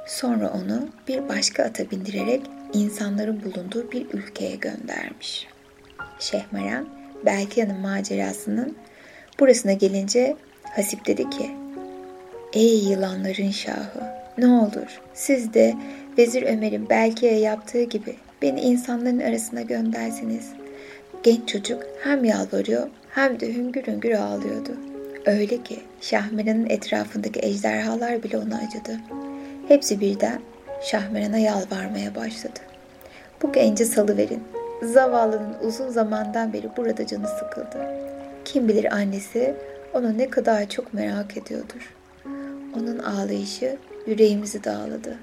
Sonra 0.07 0.51
onu 0.51 0.89
bir 1.09 1.29
başka 1.29 1.65
ata 1.65 1.91
bindirerek 1.91 2.41
insanların 2.73 3.43
bulunduğu 3.45 3.93
bir 3.93 4.07
ülkeye 4.13 4.57
göndermiş. 4.57 5.47
Şehmeren, 6.19 6.87
Belkia'nın 7.27 7.81
macerasının 7.81 8.77
burasına 9.41 9.73
gelince 9.73 10.37
Hasip 10.63 11.07
dedi 11.07 11.31
ki, 11.31 11.51
Ey 12.53 12.79
yılanların 12.79 13.51
şahı, 13.51 14.25
ne 14.39 14.47
olur 14.47 15.01
siz 15.15 15.55
de 15.55 15.75
Vezir 16.19 16.43
Ömer'in 16.43 16.89
Belkia'ya 16.89 17.39
yaptığı 17.39 17.83
gibi 17.83 18.17
beni 18.43 18.61
insanların 18.61 19.21
arasına 19.21 19.63
gönderseniz. 19.63 20.64
Genç 21.25 21.49
çocuk 21.49 21.83
hem 22.03 22.25
yalvarıyor 22.25 22.89
hem 23.11 23.41
de 23.41 23.55
hüngür 23.55 23.87
hüngür 23.87 24.13
ağlıyordu. 24.13 24.73
Öyle 25.27 25.63
ki 25.63 25.81
Şahmeran'ın 26.01 26.71
etrafındaki 26.71 27.41
ejderhalar 27.43 28.23
bile 28.23 28.39
ona 28.39 28.57
acıdı. 28.57 29.01
Hepsi 29.69 30.01
birden 30.01 30.41
Şahmeran'a 30.83 31.39
yalvarmaya 31.39 32.15
başladı. 32.15 32.61
Bu 33.43 33.53
genci 33.53 33.85
salıverin. 33.85 34.43
Zavallının 34.83 35.57
uzun 35.63 35.89
zamandan 35.89 36.53
beri 36.53 36.69
burada 36.77 37.07
canı 37.07 37.29
sıkıldı. 37.29 37.87
Kim 38.45 38.69
bilir 38.69 38.95
annesi 38.95 39.55
onu 39.95 40.19
ne 40.19 40.31
kadar 40.31 40.69
çok 40.69 40.95
merak 40.95 41.37
ediyordur. 41.37 41.95
Onun 42.77 42.99
ağlayışı 42.99 43.77
yüreğimizi 44.07 44.65
dağladı. 44.65 45.19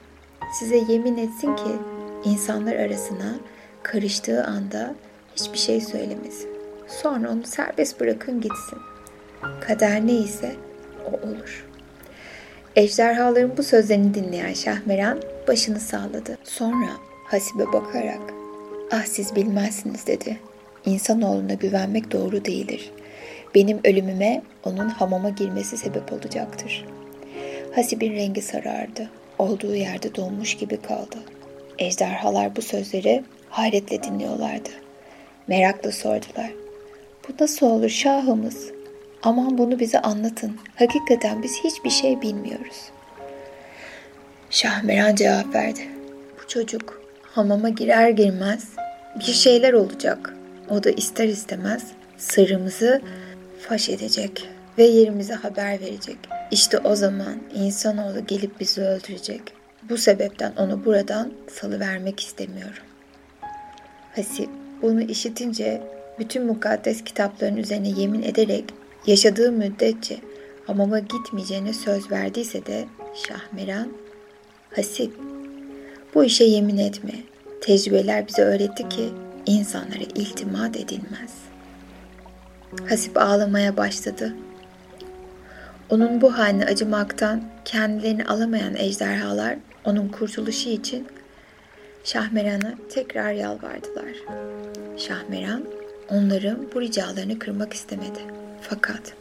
Size 0.59 0.77
yemin 0.77 1.17
etsin 1.17 1.55
ki 1.55 1.71
insanlar 2.25 2.75
arasına 2.75 3.35
karıştığı 3.83 4.43
anda 4.43 4.95
hiçbir 5.35 5.57
şey 5.57 5.81
söylemesin. 5.81 6.49
Sonra 6.87 7.31
onu 7.31 7.43
serbest 7.43 7.99
bırakın 7.99 8.41
gitsin. 8.41 8.79
Kader 9.61 10.07
neyse 10.07 10.55
o 11.05 11.27
olur. 11.27 11.65
Ejderhaların 12.75 13.57
bu 13.57 13.63
sözlerini 13.63 14.13
dinleyen 14.13 14.53
Şahmeran 14.53 15.21
başını 15.47 15.79
salladı. 15.79 16.37
Sonra 16.43 16.89
Hasibe 17.25 17.65
bakarak 17.73 18.21
ah 18.91 19.05
siz 19.05 19.35
bilmezsiniz 19.35 20.07
dedi. 20.07 20.39
İnsanoğluna 20.85 21.53
güvenmek 21.53 22.11
doğru 22.11 22.45
değildir. 22.45 22.91
Benim 23.55 23.79
ölümüme 23.83 24.41
onun 24.63 24.89
hamama 24.89 25.29
girmesi 25.29 25.77
sebep 25.77 26.13
olacaktır. 26.13 26.85
Hasib'in 27.75 28.13
rengi 28.15 28.41
sarardı. 28.41 29.09
Olduğu 29.39 29.75
yerde 29.75 30.15
donmuş 30.15 30.57
gibi 30.57 30.81
kaldı. 30.81 31.17
Ejderhalar 31.79 32.55
bu 32.55 32.61
sözleri 32.61 33.23
hayretle 33.49 34.03
dinliyorlardı. 34.03 34.69
Merakla 35.47 35.91
sordular. 35.91 36.51
Bu 37.27 37.43
nasıl 37.43 37.65
olur 37.65 37.89
şahımız? 37.89 38.71
Aman 39.23 39.57
bunu 39.57 39.79
bize 39.79 40.01
anlatın. 40.01 40.57
Hakikaten 40.75 41.43
biz 41.43 41.63
hiçbir 41.63 41.89
şey 41.89 42.21
bilmiyoruz. 42.21 42.77
Şahmeran 44.49 45.15
cevap 45.15 45.55
verdi. 45.55 45.87
Bu 46.39 46.47
çocuk 46.47 47.01
hamama 47.23 47.69
girer 47.69 48.09
girmez 48.09 48.69
bir 49.19 49.33
şeyler 49.33 49.73
olacak. 49.73 50.35
O 50.69 50.83
da 50.83 50.89
ister 50.89 51.27
istemez 51.27 51.83
sırrımızı 52.17 53.01
faş 53.59 53.89
edecek 53.89 54.49
ve 54.77 54.83
yerimize 54.83 55.33
haber 55.33 55.81
verecek. 55.81 56.17
İşte 56.51 56.77
o 56.77 56.95
zaman 56.95 57.35
insanoğlu 57.53 58.25
gelip 58.25 58.59
bizi 58.59 58.81
öldürecek. 58.81 59.41
Bu 59.89 59.97
sebepten 59.97 60.53
onu 60.57 60.85
buradan 60.85 61.33
salıvermek 61.51 62.19
istemiyorum. 62.19 62.83
Hasip 64.15 64.49
bunu 64.81 65.01
işitince 65.01 65.81
bütün 66.19 66.45
mukaddes 66.45 67.03
kitapların 67.03 67.57
üzerine 67.57 67.89
yemin 67.89 68.23
ederek 68.23 68.65
yaşadığı 69.05 69.51
müddetçe 69.51 70.17
hamama 70.67 70.99
gitmeyeceğine 70.99 71.73
söz 71.73 72.11
verdiyse 72.11 72.65
de 72.65 72.85
Şahmeran, 73.27 73.87
Hasip 74.75 75.13
bu 76.15 76.23
işe 76.23 76.43
yemin 76.43 76.77
etme. 76.77 77.13
Tecrübeler 77.61 78.27
bize 78.27 78.41
öğretti 78.41 78.89
ki 78.89 79.09
insanlara 79.45 80.03
iltimat 80.15 80.77
edilmez. 80.77 81.33
Hasip 82.89 83.17
ağlamaya 83.17 83.77
başladı. 83.77 84.35
Onun 85.89 86.21
bu 86.21 86.37
haline 86.37 86.65
acımaktan 86.65 87.43
kendilerini 87.65 88.25
alamayan 88.25 88.75
ejderhalar 88.75 89.57
onun 89.85 90.07
kurtuluşu 90.07 90.69
için 90.69 91.07
Şahmeran'a 92.03 92.73
tekrar 92.89 93.31
yalvardılar. 93.31 94.50
Şahmeran 95.07 95.63
onların 96.09 96.67
bu 96.73 96.81
ricalarını 96.81 97.39
kırmak 97.39 97.73
istemedi. 97.73 98.19
Fakat 98.61 99.13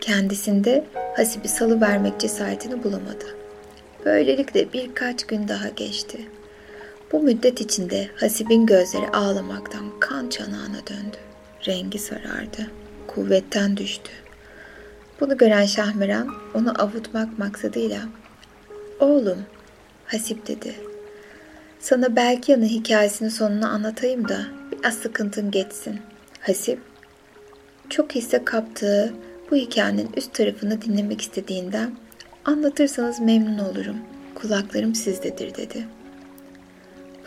kendisinde 0.00 0.84
Hasip'i 1.16 1.48
salı 1.48 1.80
vermek 1.80 2.20
cesaretini 2.20 2.84
bulamadı. 2.84 3.24
Böylelikle 4.04 4.72
birkaç 4.72 5.26
gün 5.26 5.48
daha 5.48 5.68
geçti. 5.68 6.28
Bu 7.12 7.22
müddet 7.22 7.60
içinde 7.60 8.08
Hasip'in 8.16 8.66
gözleri 8.66 9.08
ağlamaktan 9.08 10.00
kan 10.00 10.28
çanağına 10.28 10.86
döndü. 10.90 11.16
Rengi 11.66 11.98
sarardı. 11.98 12.70
Kuvvetten 13.06 13.76
düştü. 13.76 14.10
Bunu 15.20 15.36
gören 15.36 15.66
Şahmeran 15.66 16.34
onu 16.54 16.82
avutmak 16.82 17.38
maksadıyla 17.38 18.00
''Oğlum'' 19.00 19.46
Hasip 20.06 20.48
dedi. 20.48 20.74
''Sana 21.80 22.16
Belkiyan'ın 22.16 22.66
hikayesinin 22.66 23.28
sonunu 23.28 23.68
anlatayım 23.68 24.28
da 24.28 24.57
biraz 24.78 24.94
sıkıntın 24.94 25.50
geçsin.'' 25.50 26.18
Hasip, 26.40 26.78
çok 27.90 28.14
hisse 28.14 28.44
kaptığı 28.44 29.14
bu 29.50 29.56
hikayenin 29.56 30.10
üst 30.16 30.34
tarafını 30.34 30.82
dinlemek 30.82 31.20
istediğinden 31.20 31.96
anlatırsanız 32.44 33.20
memnun 33.20 33.58
olurum. 33.58 33.96
Kulaklarım 34.34 34.94
sizdedir 34.94 35.54
dedi. 35.54 35.88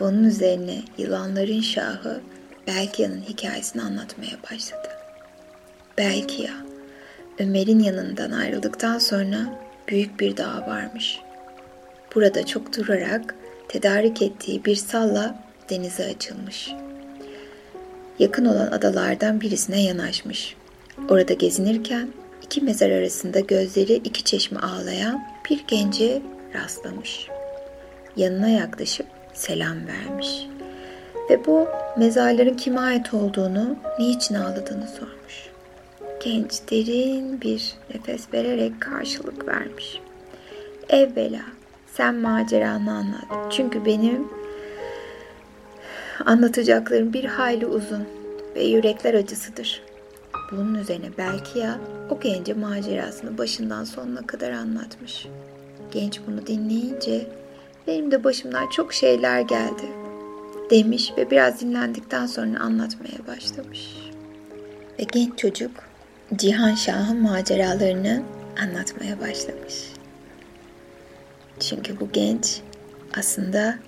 Bunun 0.00 0.24
üzerine 0.24 0.82
yılanların 0.98 1.60
şahı 1.60 2.20
Belkiya'nın 2.66 3.20
hikayesini 3.20 3.82
anlatmaya 3.82 4.36
başladı. 4.50 4.88
Belkiya, 5.98 6.52
Ömer'in 7.38 7.80
yanından 7.80 8.30
ayrıldıktan 8.30 8.98
sonra 8.98 9.60
büyük 9.88 10.20
bir 10.20 10.36
dağ 10.36 10.66
varmış. 10.66 11.18
Burada 12.14 12.46
çok 12.46 12.76
durarak 12.76 13.34
tedarik 13.68 14.22
ettiği 14.22 14.64
bir 14.64 14.76
salla 14.76 15.44
denize 15.70 16.04
açılmış. 16.04 16.81
Yakın 18.22 18.44
olan 18.44 18.66
adalardan 18.66 19.40
birisine 19.40 19.82
yanaşmış. 19.82 20.56
Orada 21.08 21.32
gezinirken 21.32 22.08
iki 22.42 22.60
mezar 22.60 22.90
arasında 22.90 23.40
gözleri 23.40 23.92
iki 23.92 24.24
çeşme 24.24 24.60
ağlayan 24.60 25.22
bir 25.50 25.64
gence 25.68 26.22
rastlamış. 26.54 27.28
Yanına 28.16 28.48
yaklaşıp 28.48 29.06
selam 29.34 29.76
vermiş. 29.86 30.46
Ve 31.30 31.46
bu 31.46 31.68
mezarların 31.98 32.54
kime 32.54 32.80
ait 32.80 33.14
olduğunu, 33.14 33.76
niçin 33.98 34.34
ağladığını 34.34 34.88
sormuş. 34.88 35.50
Genç 36.24 36.52
derin 36.70 37.40
bir 37.40 37.74
nefes 37.94 38.34
vererek 38.34 38.80
karşılık 38.80 39.48
vermiş. 39.48 40.00
Evvela 40.88 41.42
sen 41.92 42.14
maceranı 42.14 42.92
anlat. 42.92 43.52
Çünkü 43.52 43.84
benim 43.84 44.28
anlatacaklarım 46.26 47.12
bir 47.12 47.24
hayli 47.24 47.66
uzun 47.66 48.04
ve 48.54 48.64
yürekler 48.64 49.14
acısıdır. 49.14 49.82
Bunun 50.52 50.74
üzerine 50.74 51.10
belki 51.18 51.58
ya 51.58 51.78
o 52.10 52.20
gence 52.20 52.54
macerasını 52.54 53.38
başından 53.38 53.84
sonuna 53.84 54.26
kadar 54.26 54.50
anlatmış. 54.50 55.26
Genç 55.92 56.20
bunu 56.26 56.46
dinleyince 56.46 57.26
benim 57.86 58.10
de 58.10 58.24
başımdan 58.24 58.70
çok 58.70 58.92
şeyler 58.92 59.40
geldi 59.40 60.02
demiş 60.70 61.12
ve 61.16 61.30
biraz 61.30 61.60
dinlendikten 61.60 62.26
sonra 62.26 62.60
anlatmaya 62.60 63.26
başlamış. 63.26 63.96
Ve 64.98 65.02
genç 65.12 65.38
çocuk 65.38 65.70
Cihan 66.36 66.74
Şah'ın 66.74 67.22
maceralarını 67.22 68.22
anlatmaya 68.62 69.20
başlamış. 69.20 69.92
Çünkü 71.60 72.00
bu 72.00 72.08
genç 72.12 72.60
aslında 73.18 73.78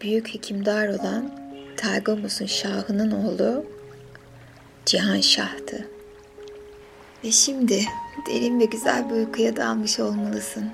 büyük 0.00 0.34
hekimdar 0.34 0.88
olan 0.88 1.30
Targamus'un 1.76 2.46
şahının 2.46 3.10
oğlu 3.10 3.66
Cihan 4.86 5.20
Şah'tı. 5.20 5.88
Ve 7.24 7.30
şimdi 7.32 7.84
derin 8.26 8.60
ve 8.60 8.64
güzel 8.64 9.10
bir 9.10 9.14
uykuya 9.14 9.56
dalmış 9.56 10.00
olmalısın. 10.00 10.70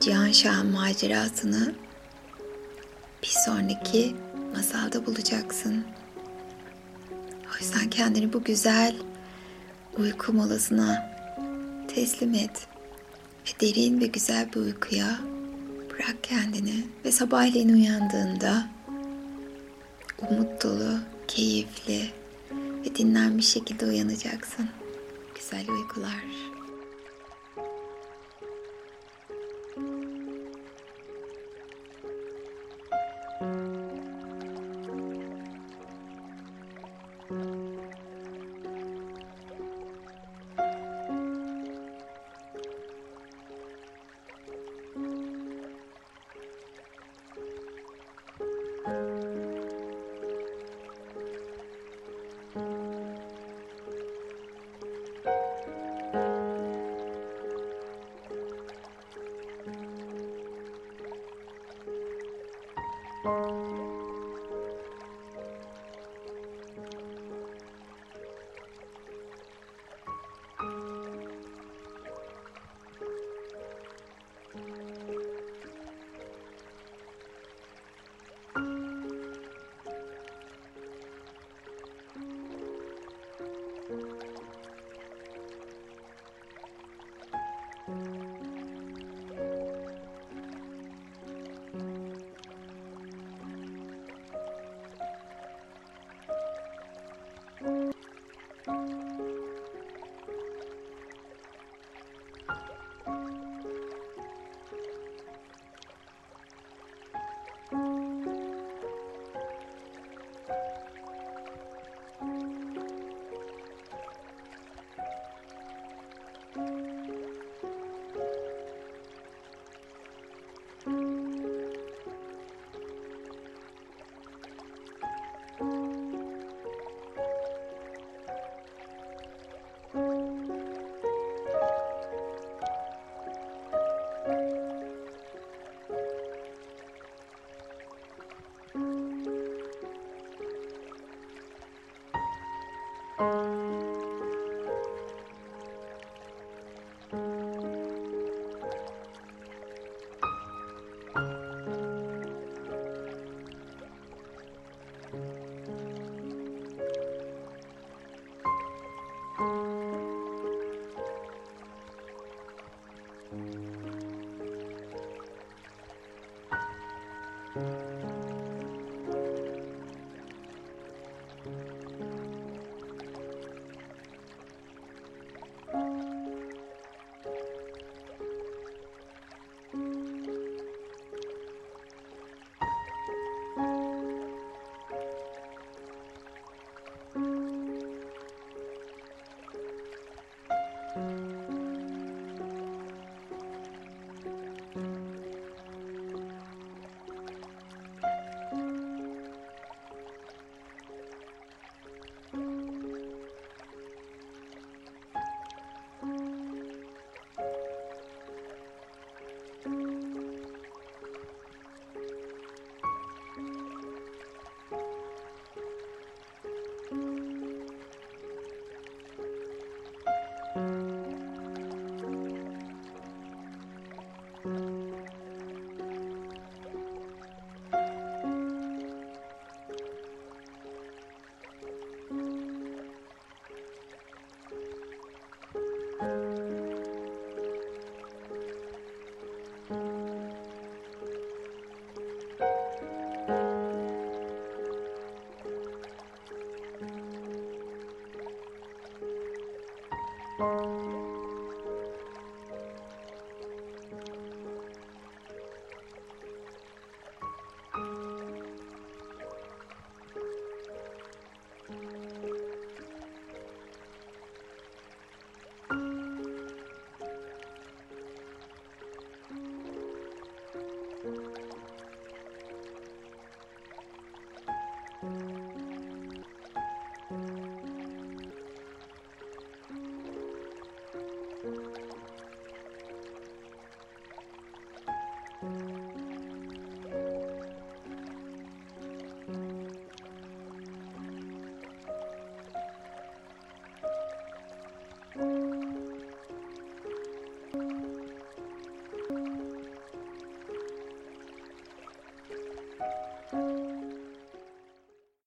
Cihan 0.00 0.32
Şah'ın 0.32 0.66
macerasını 0.66 1.74
bir 3.22 3.34
sonraki 3.46 4.16
masalda 4.56 5.06
bulacaksın. 5.06 5.84
O 7.54 7.58
yüzden 7.60 7.90
kendini 7.90 8.32
bu 8.32 8.44
güzel 8.44 8.96
uyku 9.98 10.32
molasına 10.32 11.16
teslim 11.94 12.34
et. 12.34 12.66
Ve 13.46 13.60
derin 13.60 14.00
ve 14.00 14.06
güzel 14.06 14.52
bir 14.52 14.60
uykuya 14.60 15.18
bırak 15.98 16.24
kendini. 16.24 16.84
Ve 17.04 17.12
sabahleyin 17.12 17.68
uyandığında 17.68 18.66
umut 20.18 20.64
dolu, 20.64 20.98
keyifli 21.28 22.10
ve 22.52 22.94
dinlenmiş 22.94 23.48
şekilde 23.48 23.86
uyanacaksın. 23.86 24.68
Güzel 25.34 25.70
uykular. 25.70 26.24